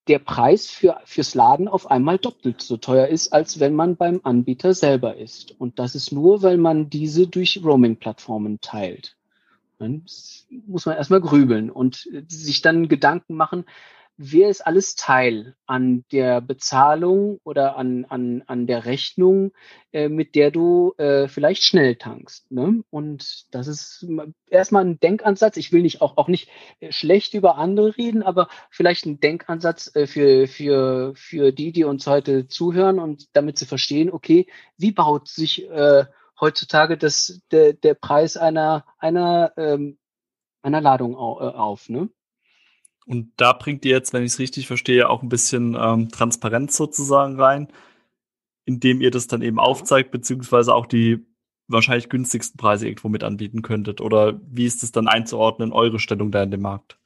[0.08, 4.20] der Preis für, fürs Laden auf einmal doppelt so teuer ist, als wenn man beim
[4.24, 5.54] Anbieter selber ist.
[5.60, 9.16] Und das ist nur, weil man diese durch Roaming-Plattformen teilt.
[9.78, 10.04] Dann
[10.66, 13.64] muss man erstmal grübeln und sich dann Gedanken machen,
[14.16, 19.52] wer ist alles Teil an der Bezahlung oder an, an, an der Rechnung,
[19.92, 22.50] äh, mit der du äh, vielleicht schnell tankst.
[22.50, 22.84] Ne?
[22.90, 24.06] Und das ist
[24.48, 25.56] erstmal ein Denkansatz.
[25.56, 26.48] Ich will nicht auch, auch nicht
[26.80, 31.84] äh, schlecht über andere reden, aber vielleicht ein Denkansatz äh, für, für, für die, die
[31.84, 34.46] uns heute zuhören und damit sie verstehen, okay,
[34.76, 36.04] wie baut sich äh,
[36.40, 39.98] heutzutage das, der, der Preis einer, einer, ähm,
[40.62, 41.88] einer Ladung äh, auf.
[41.88, 42.10] Ne?
[43.06, 46.76] Und da bringt ihr jetzt, wenn ich es richtig verstehe, auch ein bisschen ähm, Transparenz
[46.76, 47.68] sozusagen rein,
[48.64, 51.26] indem ihr das dann eben aufzeigt, beziehungsweise auch die
[51.68, 54.00] wahrscheinlich günstigsten Preise irgendwo mit anbieten könntet.
[54.00, 56.98] Oder wie ist es dann einzuordnen, eure Stellung da in dem Markt?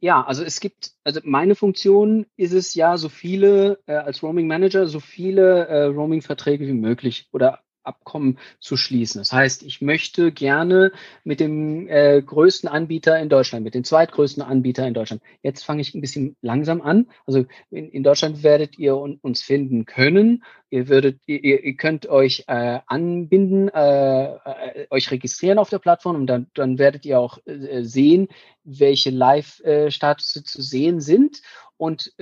[0.00, 4.46] Ja, also es gibt, also meine Funktion ist es ja, so viele äh, als Roaming
[4.46, 9.20] Manager, so viele äh, Roaming-Verträge wie möglich oder Abkommen zu schließen.
[9.20, 10.92] Das heißt, ich möchte gerne
[11.24, 15.22] mit dem äh, größten Anbieter in Deutschland, mit dem zweitgrößten Anbieter in Deutschland.
[15.42, 17.08] Jetzt fange ich ein bisschen langsam an.
[17.26, 20.44] Also in, in Deutschland werdet ihr un, uns finden können.
[20.70, 26.16] Ihr würdet, ihr, ihr könnt euch äh, anbinden, äh, äh, euch registrieren auf der Plattform
[26.16, 28.28] und dann, dann werdet ihr auch äh, sehen,
[28.64, 31.40] welche Live-Status äh, zu sehen sind.
[31.78, 32.12] Und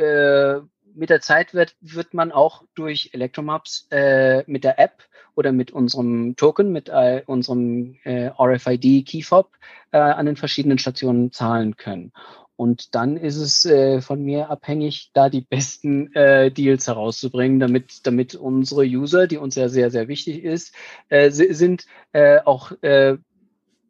[0.96, 5.04] mit der Zeit wird, wird man auch durch Electromaps äh, mit der App
[5.36, 9.50] oder mit unserem Token, mit äh, unserem äh, RFID Key Fob
[9.92, 12.12] äh, an den verschiedenen Stationen zahlen können.
[12.56, 18.06] Und dann ist es äh, von mir abhängig, da die besten äh, Deals herauszubringen, damit,
[18.06, 20.74] damit unsere User, die uns ja sehr, sehr wichtig ist,
[21.10, 23.18] äh, sind, äh, auch äh,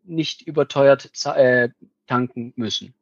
[0.04, 1.68] nicht überteuert äh,
[2.08, 2.92] tanken müssen.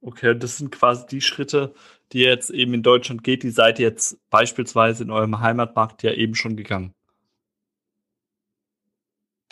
[0.00, 1.74] Okay, das sind quasi die Schritte,
[2.12, 6.12] die jetzt eben in Deutschland geht, die seid ihr jetzt beispielsweise in eurem Heimatmarkt ja
[6.12, 6.94] eben schon gegangen.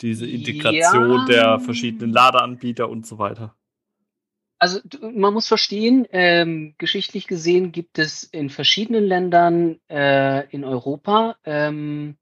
[0.01, 1.25] Diese Integration ja.
[1.25, 3.55] der verschiedenen Ladeanbieter und so weiter.
[4.59, 11.37] Also man muss verstehen, ähm, geschichtlich gesehen gibt es in verschiedenen Ländern äh, in Europa
[11.43, 12.17] ähm,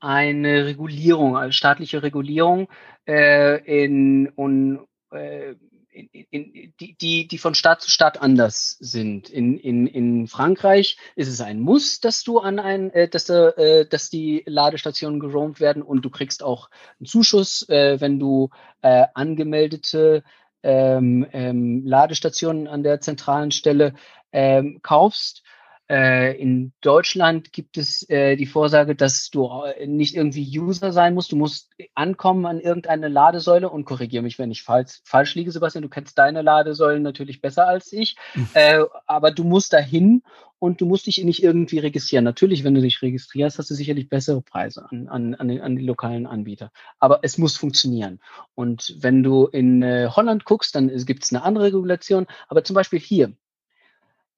[0.00, 2.68] eine Regulierung, eine staatliche Regulierung
[3.06, 5.54] äh, in, und, äh,
[5.96, 9.30] in, in, die, die, von Stadt zu Stadt anders sind.
[9.30, 13.86] In, in, in Frankreich ist es ein Muss, dass du an ein, äh, dass, äh,
[13.86, 16.68] dass die Ladestationen geroamt werden und du kriegst auch
[17.00, 18.50] einen Zuschuss, äh, wenn du
[18.82, 20.22] äh, angemeldete
[20.62, 23.94] ähm, ähm, Ladestationen an der zentralen Stelle
[24.32, 25.42] ähm, kaufst.
[25.88, 31.14] Äh, in Deutschland gibt es äh, die Vorsage, dass du äh, nicht irgendwie User sein
[31.14, 31.30] musst.
[31.30, 35.82] Du musst ankommen an irgendeine Ladesäule und korrigiere mich, wenn ich falsch, falsch liege, Sebastian.
[35.82, 38.16] Du kennst deine Ladesäulen natürlich besser als ich.
[38.34, 38.46] Mhm.
[39.06, 40.22] Aber du musst dahin
[40.58, 42.24] und du musst dich nicht irgendwie registrieren.
[42.24, 45.76] Natürlich, wenn du dich registrierst, hast du sicherlich bessere Preise an, an, an, den, an
[45.76, 46.72] die lokalen Anbieter.
[46.98, 48.20] Aber es muss funktionieren.
[48.54, 52.26] Und wenn du in Holland guckst, dann gibt es eine andere Regulation.
[52.48, 53.32] Aber zum Beispiel hier,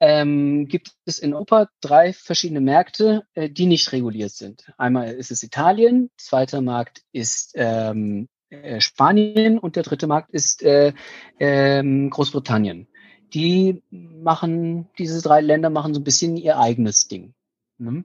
[0.00, 4.72] ähm, gibt es in Europa drei verschiedene Märkte, äh, die nicht reguliert sind.
[4.76, 10.62] Einmal ist es Italien, zweiter Markt ist ähm, äh, Spanien und der dritte Markt ist
[10.62, 10.92] äh,
[11.38, 12.88] ähm, Großbritannien.
[13.34, 17.34] Die machen, diese drei Länder machen so ein bisschen ihr eigenes Ding.
[17.78, 18.04] Ne?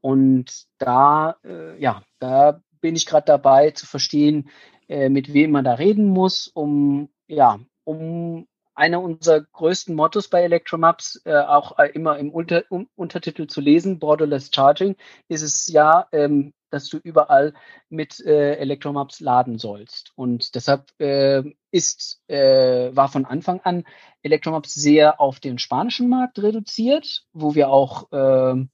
[0.00, 4.50] Und da, äh, ja, da bin ich gerade dabei zu verstehen,
[4.88, 10.42] äh, mit wem man da reden muss, um ja, um einer unserer größten Mottos bei
[10.42, 14.96] Electromaps, äh, auch äh, immer im Unter um, Untertitel zu lesen, Borderless Charging,
[15.28, 17.54] ist es ja, ähm, dass du überall
[17.88, 20.12] mit äh, Electromaps laden sollst.
[20.16, 23.84] Und deshalb äh, ist, äh, war von Anfang an
[24.22, 28.66] Electromaps sehr auf den spanischen Markt reduziert, wo wir auch äh,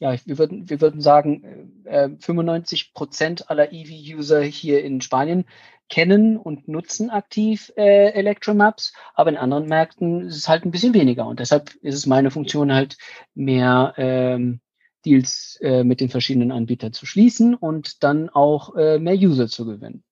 [0.00, 5.44] ja, wir würden, wir würden sagen, äh, 95 Prozent aller EV-User hier in Spanien
[5.88, 10.94] kennen und nutzen aktiv äh, Electromaps, aber in anderen Märkten ist es halt ein bisschen
[10.94, 12.96] weniger und deshalb ist es meine Funktion halt
[13.34, 14.60] mehr ähm,
[15.04, 19.66] Deals äh, mit den verschiedenen Anbietern zu schließen und dann auch äh, mehr User zu
[19.66, 20.02] gewinnen.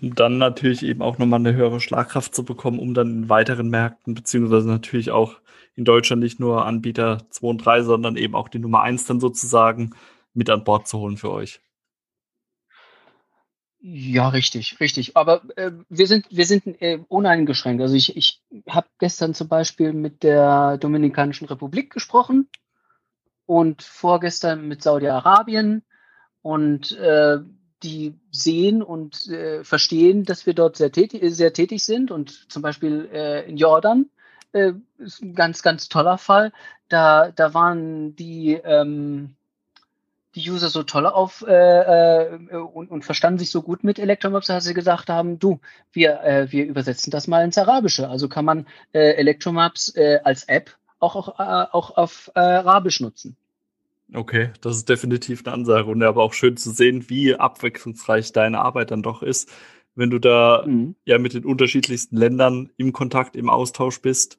[0.00, 3.68] Um dann natürlich eben auch nochmal eine höhere Schlagkraft zu bekommen, um dann in weiteren
[3.68, 5.36] Märkten, beziehungsweise natürlich auch
[5.74, 9.20] in Deutschland nicht nur Anbieter 2 und 3, sondern eben auch die Nummer 1 dann
[9.20, 9.90] sozusagen
[10.34, 11.60] mit an Bord zu holen für euch.
[13.80, 15.16] Ja, richtig, richtig.
[15.16, 17.80] Aber äh, wir sind, wir sind äh, uneingeschränkt.
[17.80, 22.48] Also ich, ich habe gestern zum Beispiel mit der Dominikanischen Republik gesprochen
[23.46, 25.82] und vorgestern mit Saudi-Arabien
[26.42, 27.38] und äh,
[27.84, 32.62] die sehen und äh, verstehen, dass wir dort sehr tätig, sehr tätig sind und zum
[32.62, 34.10] Beispiel äh, in Jordan
[34.52, 36.52] äh, ist ein ganz, ganz toller Fall.
[36.88, 39.36] Da, da waren die ähm,
[40.34, 44.46] die User so toll auf äh, äh, und, und verstanden sich so gut mit Electromaps,
[44.46, 45.60] dass sie gesagt haben, du,
[45.92, 48.08] wir, äh, wir übersetzen das mal ins Arabische.
[48.08, 53.00] Also kann man äh, Electromaps äh, als App auch, auch, äh, auch auf äh, Arabisch
[53.00, 53.36] nutzen.
[54.14, 58.60] Okay, das ist definitiv eine Ansage und aber auch schön zu sehen, wie abwechslungsreich deine
[58.60, 59.50] Arbeit dann doch ist,
[59.94, 60.94] wenn du da mhm.
[61.04, 64.38] ja mit den unterschiedlichsten Ländern im Kontakt, im Austausch bist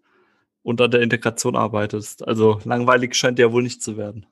[0.64, 2.28] und an der Integration arbeitest.
[2.28, 4.26] Also langweilig scheint ja wohl nicht zu werden.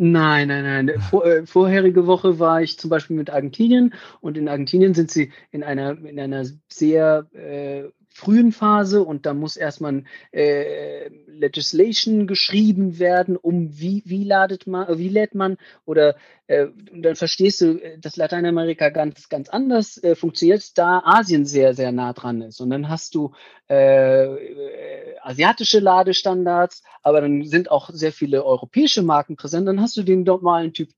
[0.00, 1.00] Nein, nein, nein.
[1.00, 5.32] Vor, äh, vorherige Woche war ich zum Beispiel mit Argentinien und in Argentinien sind sie
[5.50, 7.82] in einer, in einer sehr äh,
[8.18, 10.02] frühen Phase und da muss erstmal
[10.32, 16.16] äh, Legislation geschrieben werden, um wie, wie ladet man, wie lädt man oder
[16.48, 21.74] äh, dann verstehst du, äh, dass Lateinamerika ganz, ganz anders äh, funktioniert, da Asien sehr,
[21.74, 22.60] sehr nah dran ist.
[22.60, 23.34] Und dann hast du
[23.70, 29.68] äh, äh, asiatische Ladestandards, aber dann sind auch sehr viele europäische Marken präsent.
[29.68, 30.88] Dann hast du den normalen Typ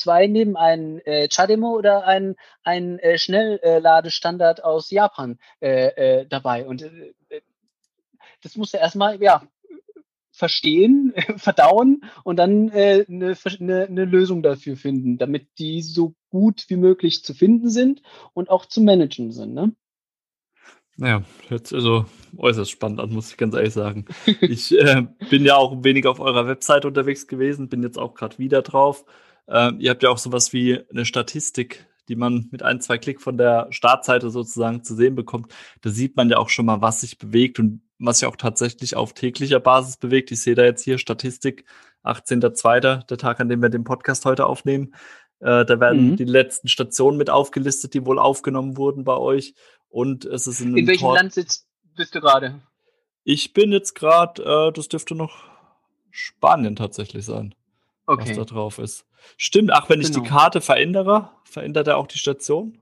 [0.00, 6.66] zwei nehmen einen äh, Chademo oder einen, einen äh, Schnellladestandard aus Japan äh, äh, dabei.
[6.66, 7.40] Und äh, äh
[8.42, 9.42] das musst du erstmal, ja,
[10.32, 16.76] verstehen, verdauen und dann eine, eine, eine Lösung dafür finden, damit die so gut wie
[16.76, 18.00] möglich zu finden sind
[18.32, 19.52] und auch zu managen sind.
[19.52, 19.74] Ne?
[20.96, 22.04] Ja, jetzt also
[22.36, 24.04] äußerst spannend an, muss ich ganz ehrlich sagen.
[24.40, 28.38] ich äh, bin ja auch wenig auf eurer Webseite unterwegs gewesen, bin jetzt auch gerade
[28.38, 29.04] wieder drauf.
[29.50, 33.20] Äh, ihr habt ja auch sowas wie eine Statistik, die man mit ein, zwei Klick
[33.20, 35.52] von der Startseite sozusagen zu sehen bekommt.
[35.82, 38.96] Da sieht man ja auch schon mal, was sich bewegt und was sich auch tatsächlich
[38.96, 40.30] auf täglicher Basis bewegt.
[40.30, 41.64] Ich sehe da jetzt hier Statistik,
[42.04, 44.94] 18.02., der Tag, an dem wir den Podcast heute aufnehmen.
[45.40, 46.16] Äh, da werden mhm.
[46.16, 49.54] die letzten Stationen mit aufgelistet, die wohl aufgenommen wurden bei euch.
[49.88, 52.60] Und es ist in, in welchem Tor Land sitzt, bist du gerade?
[53.24, 55.44] Ich bin jetzt gerade, äh, das dürfte noch
[56.10, 57.54] Spanien tatsächlich sein
[58.10, 58.30] okay.
[58.30, 59.06] was da drauf ist.
[59.36, 60.08] Stimmt, ach, wenn genau.
[60.08, 60.38] ich die genau.
[60.38, 62.78] Karte verändere, verändert er auch die Station?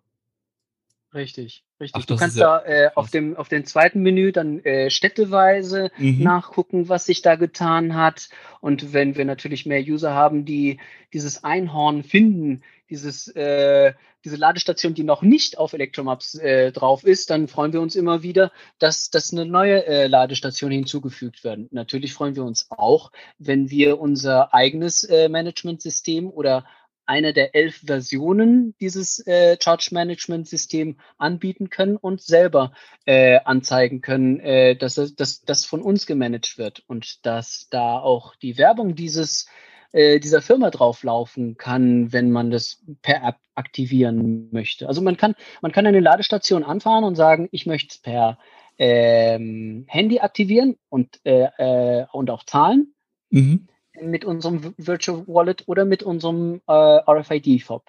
[1.15, 2.03] Richtig, richtig.
[2.03, 6.23] Ach, du kannst da äh, auf dem auf dem zweiten Menü dann äh, städteweise mhm.
[6.23, 8.29] nachgucken, was sich da getan hat.
[8.61, 10.79] Und wenn wir natürlich mehr User haben, die
[11.15, 17.31] dieses Einhorn finden, dieses, äh, diese Ladestation, die noch nicht auf Electromaps äh, drauf ist,
[17.31, 21.73] dann freuen wir uns immer wieder, dass, dass eine neue äh, Ladestation hinzugefügt wird.
[21.73, 26.65] Natürlich freuen wir uns auch, wenn wir unser eigenes äh, Management-System oder
[27.09, 32.73] eine der elf Versionen dieses äh, Charge Management System anbieten können und selber
[33.07, 38.59] äh, anzeigen können, äh, dass das von uns gemanagt wird und dass da auch die
[38.59, 39.47] Werbung dieses
[39.93, 44.87] äh, dieser Firma drauflaufen kann, wenn man das per App aktivieren möchte.
[44.87, 48.39] Also man kann, man kann eine Ladestation anfahren und sagen, ich möchte es per
[48.79, 52.95] ähm, Handy aktivieren und, äh, äh, und auch zahlen
[53.31, 53.69] mhm.
[54.01, 57.85] mit unserem Virtual Wallet oder mit unserem äh, RFID-Fob.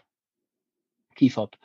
[1.15, 1.57] Keyfob.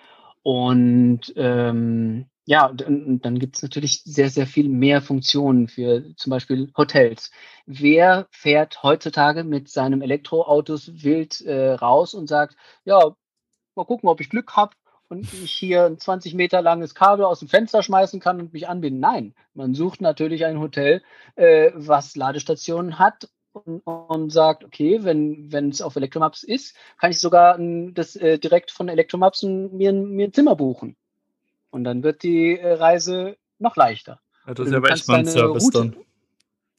[0.42, 6.30] Und ähm, ja, dann, dann gibt es natürlich sehr, sehr viel mehr Funktionen für zum
[6.30, 7.30] Beispiel Hotels.
[7.66, 13.16] Wer fährt heutzutage mit seinem Elektroautos wild äh, raus und sagt, ja,
[13.74, 14.74] mal gucken, ob ich Glück habe
[15.09, 18.68] und ich hier ein 20 Meter langes Kabel aus dem Fenster schmeißen kann und mich
[18.68, 19.00] anbinden.
[19.00, 21.02] Nein, man sucht natürlich ein Hotel,
[21.37, 27.11] äh, was Ladestationen hat und, und, sagt, okay, wenn wenn es auf Elektromaps ist, kann
[27.11, 27.59] ich sogar
[27.92, 30.96] das äh, direkt von Elektromaps mir, mir ein Zimmer buchen.
[31.74, 34.20] Und dann wird die äh, Reise noch leichter.
[34.46, 35.96] Ja, das ist ja aber echt mal ein Service Route, dann.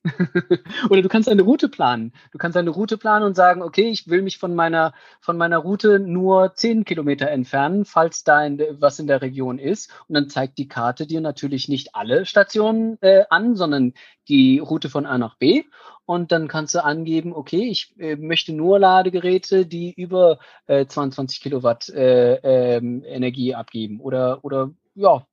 [0.90, 2.14] Oder du kannst eine Route planen.
[2.32, 5.58] Du kannst eine Route planen und sagen, okay, ich will mich von meiner, von meiner
[5.58, 9.92] Route nur zehn Kilometer entfernen, falls da in, was in der Region ist.
[10.08, 13.94] Und dann zeigt die Karte dir natürlich nicht alle Stationen äh, an, sondern
[14.28, 15.64] die Route von A nach B.
[16.06, 21.42] Und dann kannst du angeben, okay, ich äh, möchte nur Ladegeräte, die über äh, 22
[21.42, 24.00] Kilowatt äh, ähm, Energie abgeben.
[24.00, 25.26] Oder, oder ja,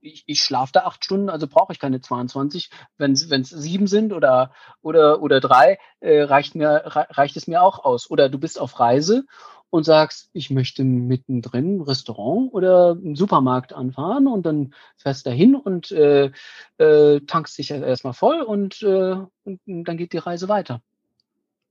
[0.00, 2.70] ich, ich schlafe da acht Stunden, also brauche ich keine 22.
[2.98, 7.84] Wenn es sieben sind oder, oder, oder drei, äh, reicht, mir, reicht es mir auch
[7.84, 8.10] aus.
[8.10, 9.24] Oder du bist auf Reise
[9.70, 15.30] und sagst, ich möchte mittendrin ein Restaurant oder einen Supermarkt anfahren und dann fährst du
[15.30, 16.30] dahin und äh,
[16.78, 20.82] äh, tankst dich erstmal voll und, äh, und dann geht die Reise weiter.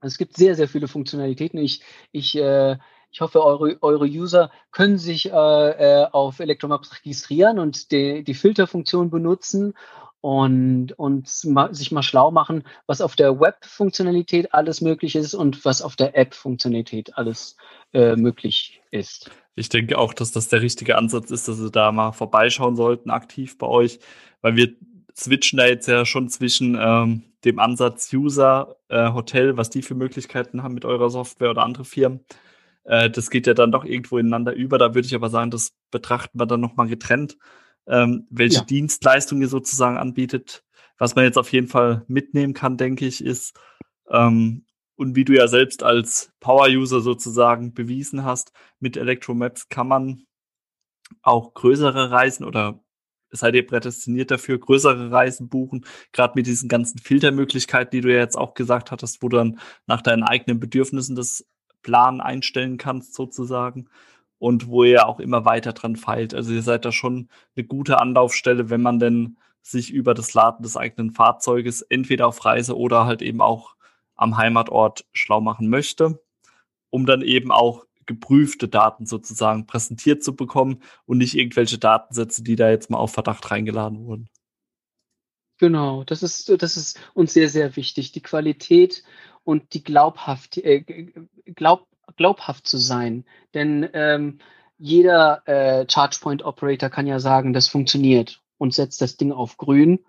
[0.02, 1.58] Es gibt sehr, sehr viele Funktionalitäten.
[1.60, 1.82] Ich,
[2.12, 2.78] ich äh,
[3.16, 8.34] ich hoffe, eure, eure User können sich äh, äh, auf Electromaps registrieren und die, die
[8.34, 9.74] Filterfunktion benutzen
[10.20, 15.82] und, und sich mal schlau machen, was auf der Web-Funktionalität alles möglich ist und was
[15.82, 17.56] auf der App-Funktionalität alles
[17.94, 19.32] äh, möglich ist.
[19.56, 23.12] Ich denke auch, dass das der richtige Ansatz ist, dass Sie da mal vorbeischauen sollten,
[23.12, 24.00] aktiv bei euch,
[24.42, 24.74] weil wir
[25.16, 29.96] switchen da jetzt ja schon zwischen ähm, dem Ansatz User, äh, Hotel, was die für
[29.96, 32.20] Möglichkeiten haben mit eurer Software oder andere Firmen
[32.86, 34.78] Äh, das geht ja dann doch irgendwo ineinander über.
[34.78, 37.38] Da würde ich aber sagen, das betrachten wir dann nochmal getrennt,
[37.88, 38.64] ähm, welche ja.
[38.64, 40.64] Dienstleistung ihr sozusagen anbietet.
[40.98, 43.60] Was man jetzt auf jeden Fall mitnehmen kann, denke ich, ist,
[44.10, 44.66] ähm,
[44.96, 50.26] und wie du ja selbst als Power-User sozusagen bewiesen hast, mit Electromaps kann man
[51.22, 52.82] auch größere Reisen oder
[53.30, 58.20] seid ihr prädestiniert dafür, größere Reisen buchen, gerade mit diesen ganzen Filtermöglichkeiten, die du ja
[58.20, 61.46] jetzt auch gesagt hattest, wo du dann nach deinen eigenen Bedürfnissen das
[61.86, 63.88] Plan einstellen kannst, sozusagen.
[64.40, 66.34] Und wo ihr auch immer weiter dran feilt.
[66.34, 70.64] Also ihr seid da schon eine gute Anlaufstelle, wenn man denn sich über das Laden
[70.64, 73.76] des eigenen Fahrzeuges entweder auf Reise oder halt eben auch
[74.16, 76.20] am Heimatort schlau machen möchte,
[76.90, 82.56] um dann eben auch geprüfte Daten sozusagen präsentiert zu bekommen und nicht irgendwelche Datensätze, die
[82.56, 84.30] da jetzt mal auf Verdacht reingeladen wurden.
[85.58, 88.12] Genau, das ist, das ist uns sehr, sehr wichtig.
[88.12, 89.04] Die Qualität
[89.44, 90.82] und die glaubhaft, äh,
[91.46, 91.88] glaub,
[92.18, 93.26] glaubhaft zu sein.
[93.54, 94.40] Denn ähm,
[94.78, 100.04] jeder äh, ChargePoint Operator kann ja sagen, das funktioniert und setzt das Ding auf grün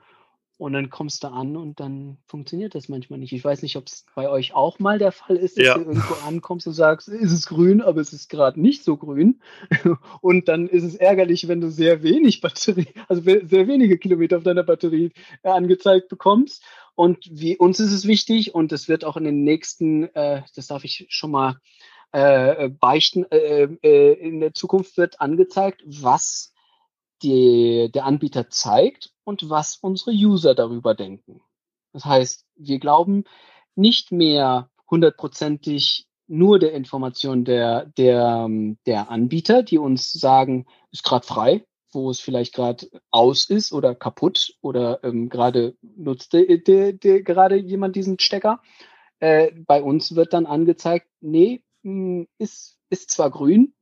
[0.59, 3.33] und dann kommst du an und dann funktioniert das manchmal nicht.
[3.33, 5.75] Ich weiß nicht, ob es bei euch auch mal der Fall ist, dass ja.
[5.75, 9.41] du irgendwo ankommst und sagst, ist es grün, aber es ist gerade nicht so grün.
[10.23, 14.45] Und dann ist es ärgerlich, wenn du sehr wenig Batterie, also sehr wenige Kilometer auf
[14.45, 16.65] deiner Batterie äh, angezeigt bekommst.
[16.95, 20.69] Und wie uns ist es wichtig, und das wird auch in den nächsten, äh, das
[20.69, 21.57] darf ich schon mal
[22.13, 26.55] äh, beichten, äh, äh, in der Zukunft wird angezeigt, was
[27.23, 31.41] die, der Anbieter zeigt und was unsere User darüber denken.
[31.93, 33.25] Das heißt, wir glauben
[33.75, 38.49] nicht mehr hundertprozentig nur der Information der, der,
[38.87, 43.95] der Anbieter, die uns sagen, ist gerade frei, wo es vielleicht gerade aus ist oder
[43.95, 48.61] kaputt oder ähm, gerade nutzt de, de, de, gerade jemand diesen Stecker.
[49.21, 53.75] Äh, bei uns wird dann angezeigt, nee, mh, hm, ist, ist zwar grün,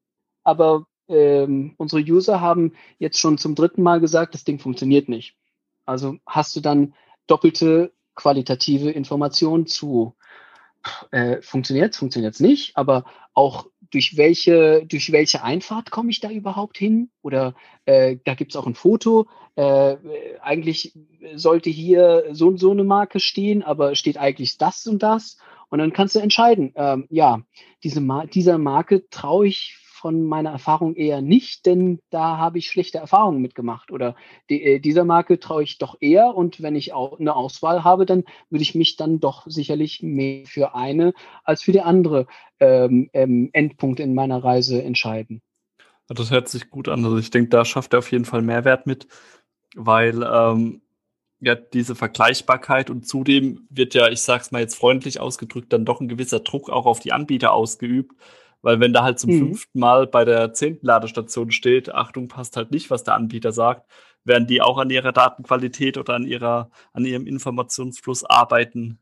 [0.44, 5.36] aber ähm, unsere User haben jetzt schon zum dritten Mal gesagt, das Ding funktioniert nicht.
[5.86, 6.94] Also hast du dann
[7.26, 10.14] doppelte qualitative Informationen zu
[11.10, 16.30] äh, funktioniert, funktioniert es nicht, aber auch durch welche, durch welche Einfahrt komme ich da
[16.30, 17.10] überhaupt hin?
[17.22, 19.28] Oder äh, da gibt es auch ein Foto.
[19.56, 19.96] Äh,
[20.42, 20.94] eigentlich
[21.34, 25.38] sollte hier so so eine Marke stehen, aber steht eigentlich das und das.
[25.70, 27.40] Und dann kannst du entscheiden, ähm, ja,
[27.82, 32.68] diese Mar dieser Marke traue ich von meiner Erfahrung eher nicht, denn da habe ich
[32.68, 33.90] schlechte Erfahrungen mitgemacht.
[33.90, 34.16] Oder
[34.50, 38.04] die, äh, dieser Marke traue ich doch eher und wenn ich auch eine Auswahl habe,
[38.04, 42.26] dann würde ich mich dann doch sicherlich mehr für eine als für die andere
[42.60, 45.40] ähm, ähm, Endpunkt in meiner Reise entscheiden.
[46.08, 47.02] Das hört sich gut an.
[47.02, 49.06] Also ich denke, da schafft er auf jeden Fall Mehrwert mit,
[49.74, 50.82] weil ähm,
[51.40, 56.02] ja diese Vergleichbarkeit und zudem wird ja, ich sag's mal jetzt freundlich ausgedrückt, dann doch
[56.02, 58.12] ein gewisser Druck auch auf die Anbieter ausgeübt,
[58.64, 59.38] weil wenn da halt zum mhm.
[59.38, 63.86] fünften Mal bei der zehnten Ladestation steht, Achtung, passt halt nicht, was der Anbieter sagt,
[64.24, 69.00] werden die auch an ihrer Datenqualität oder an ihrer, an ihrem Informationsfluss arbeiten,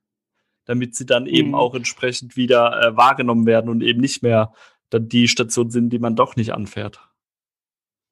[0.65, 1.29] damit sie dann mhm.
[1.29, 4.53] eben auch entsprechend wieder äh, wahrgenommen werden und eben nicht mehr
[4.91, 7.01] dann die Station sind, die man doch nicht anfährt.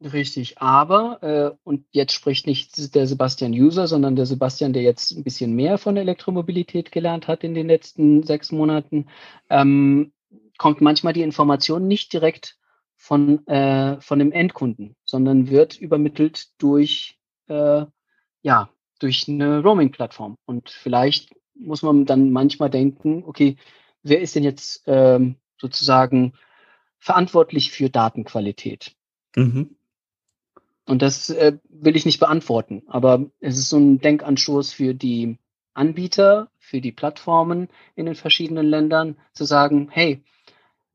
[0.01, 5.11] Richtig, aber, äh, und jetzt spricht nicht der Sebastian User, sondern der Sebastian, der jetzt
[5.11, 9.09] ein bisschen mehr von Elektromobilität gelernt hat in den letzten sechs Monaten.
[9.51, 10.13] Ähm,
[10.61, 12.59] kommt manchmal die Information nicht direkt
[12.95, 17.87] von, äh, von dem Endkunden, sondern wird übermittelt durch, äh,
[18.43, 20.37] ja, durch eine Roaming-Plattform.
[20.45, 23.57] Und vielleicht muss man dann manchmal denken, okay,
[24.03, 26.35] wer ist denn jetzt ähm, sozusagen
[26.99, 28.95] verantwortlich für Datenqualität?
[29.37, 29.77] Mhm.
[30.85, 35.39] Und das äh, will ich nicht beantworten, aber es ist so ein Denkanstoß für die
[35.73, 40.23] Anbieter, für die Plattformen in den verschiedenen Ländern, zu sagen, hey,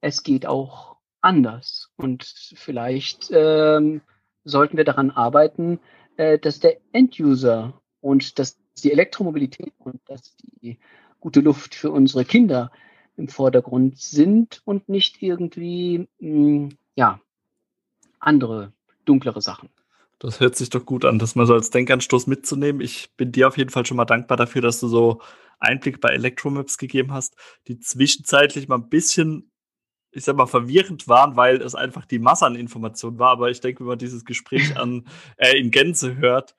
[0.05, 1.89] es geht auch anders.
[1.97, 4.01] Und vielleicht ähm,
[4.43, 5.79] sollten wir daran arbeiten,
[6.17, 10.77] äh, dass der Enduser und dass die Elektromobilität und dass die
[11.19, 12.71] gute Luft für unsere Kinder
[13.17, 17.19] im Vordergrund sind und nicht irgendwie mh, hm, ja
[18.19, 18.73] andere
[19.05, 19.69] dunklere Sachen.
[20.19, 22.79] Das hört sich doch gut an, das mal so als Denkanstoß mitzunehmen.
[22.79, 25.19] Ich bin dir auf jeden Fall schon mal dankbar dafür, dass du so
[25.57, 27.35] Einblick bei Electromaps gegeben hast,
[27.67, 29.51] die zwischenzeitlich mal ein bisschen
[30.15, 33.31] ich sag mal, verwirrend waren, weil es einfach die Masse an Informationen war.
[33.31, 35.05] Aber ich denke, wenn man dieses Gespräch an,
[35.37, 36.55] äh, in Gänze hört,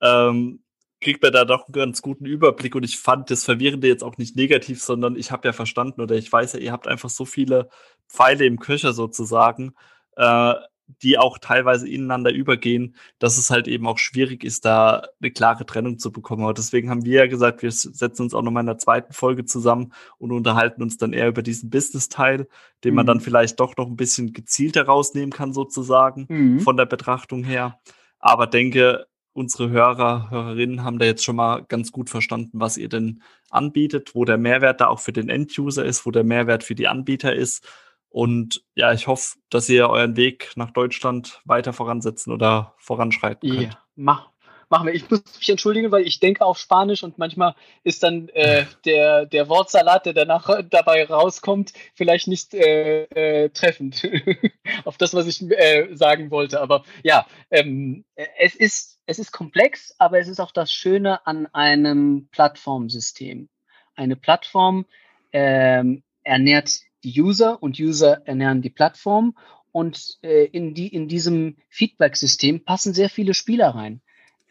[0.00, 0.62] ähm,
[1.00, 2.74] kriegt man da doch einen ganz guten Überblick.
[2.76, 6.14] Und ich fand das Verwirrende jetzt auch nicht negativ, sondern ich habe ja verstanden oder
[6.14, 7.68] ich weiß ja, ihr habt einfach so viele
[8.08, 9.74] Pfeile im Köcher sozusagen,
[10.16, 10.54] äh,
[11.02, 15.64] die auch teilweise ineinander übergehen, dass es halt eben auch schwierig ist, da eine klare
[15.64, 16.44] Trennung zu bekommen.
[16.44, 19.44] Aber deswegen haben wir ja gesagt, wir setzen uns auch nochmal in der zweiten Folge
[19.44, 22.48] zusammen und unterhalten uns dann eher über diesen Business-Teil,
[22.84, 22.96] den mhm.
[22.96, 26.60] man dann vielleicht doch noch ein bisschen gezielter rausnehmen kann, sozusagen, mhm.
[26.60, 27.80] von der Betrachtung her.
[28.18, 32.88] Aber denke, unsere Hörer, Hörerinnen haben da jetzt schon mal ganz gut verstanden, was ihr
[32.88, 36.74] denn anbietet, wo der Mehrwert da auch für den End-User ist, wo der Mehrwert für
[36.74, 37.66] die Anbieter ist.
[38.12, 43.62] Und ja, ich hoffe, dass ihr euren Weg nach Deutschland weiter voransetzen oder voranschreiten könnt.
[43.62, 44.28] Ja, mach,
[44.68, 44.94] machen wir.
[44.94, 47.54] Ich muss mich entschuldigen, weil ich denke auf Spanisch und manchmal
[47.84, 54.06] ist dann äh, der, der Wortsalat, der danach dabei rauskommt, vielleicht nicht äh, äh, treffend
[54.84, 56.60] auf das, was ich äh, sagen wollte.
[56.60, 58.04] Aber ja, ähm,
[58.38, 63.48] es, ist, es ist komplex, aber es ist auch das Schöne an einem Plattformsystem.
[63.94, 64.84] Eine Plattform
[65.32, 69.36] ähm, ernährt die User und User ernähren die Plattform.
[69.70, 74.02] Und äh, in, die, in diesem Feedback-System passen sehr viele Spieler rein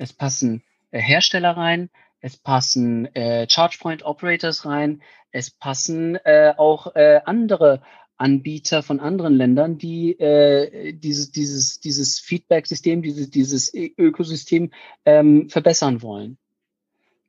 [0.02, 1.90] es passen äh, Hersteller rein,
[2.20, 7.82] es passen äh, ChargePoint Operators rein, es passen äh, auch äh, andere
[8.18, 14.72] Anbieter von anderen Ländern, die äh, dieses, dieses, dieses Feedback-System, dieses, dieses Ökosystem
[15.06, 16.38] ähm, verbessern wollen.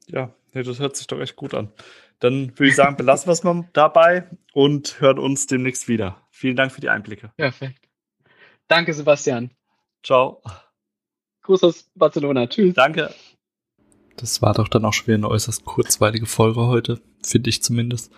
[0.06, 1.72] Ja, das hört sich doch echt gut an.
[2.22, 6.22] Dann würde ich sagen, belassen wir es mal dabei und hören uns demnächst wieder.
[6.30, 7.32] Vielen Dank für die Einblicke.
[7.36, 7.88] Perfekt.
[8.68, 9.50] Danke, Sebastian.
[10.04, 10.40] Ciao.
[11.42, 12.46] Gruß aus Barcelona.
[12.46, 12.74] Tschüss.
[12.74, 13.12] Danke.
[14.16, 18.12] Das war doch dann auch schon wieder eine äußerst kurzweilige Folge heute, finde ich zumindest.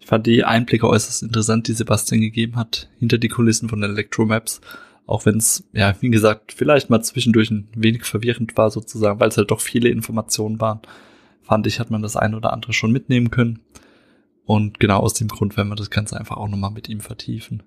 [0.00, 4.62] Ich fand die Einblicke äußerst interessant, die Sebastian gegeben hat, hinter die Kulissen von Electromaps.
[5.06, 9.28] Auch wenn es, ja, wie gesagt, vielleicht mal zwischendurch ein wenig verwirrend war sozusagen, weil
[9.28, 10.80] es halt doch viele Informationen waren.
[11.44, 13.60] Fand ich, hat man das eine oder andere schon mitnehmen können.
[14.44, 17.62] Und genau aus dem Grund werden wir das Ganze einfach auch nochmal mit ihm vertiefen.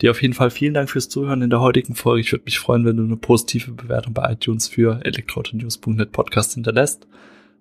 [0.00, 2.20] Dir auf jeden Fall vielen Dank fürs Zuhören in der heutigen Folge.
[2.20, 7.08] Ich würde mich freuen, wenn du eine positive Bewertung bei iTunes für elektroautonews.net Podcast hinterlässt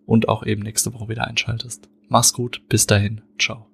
[0.05, 1.89] und auch eben nächste Woche wieder einschaltest.
[2.09, 3.66] Mach's gut, bis dahin, ciao.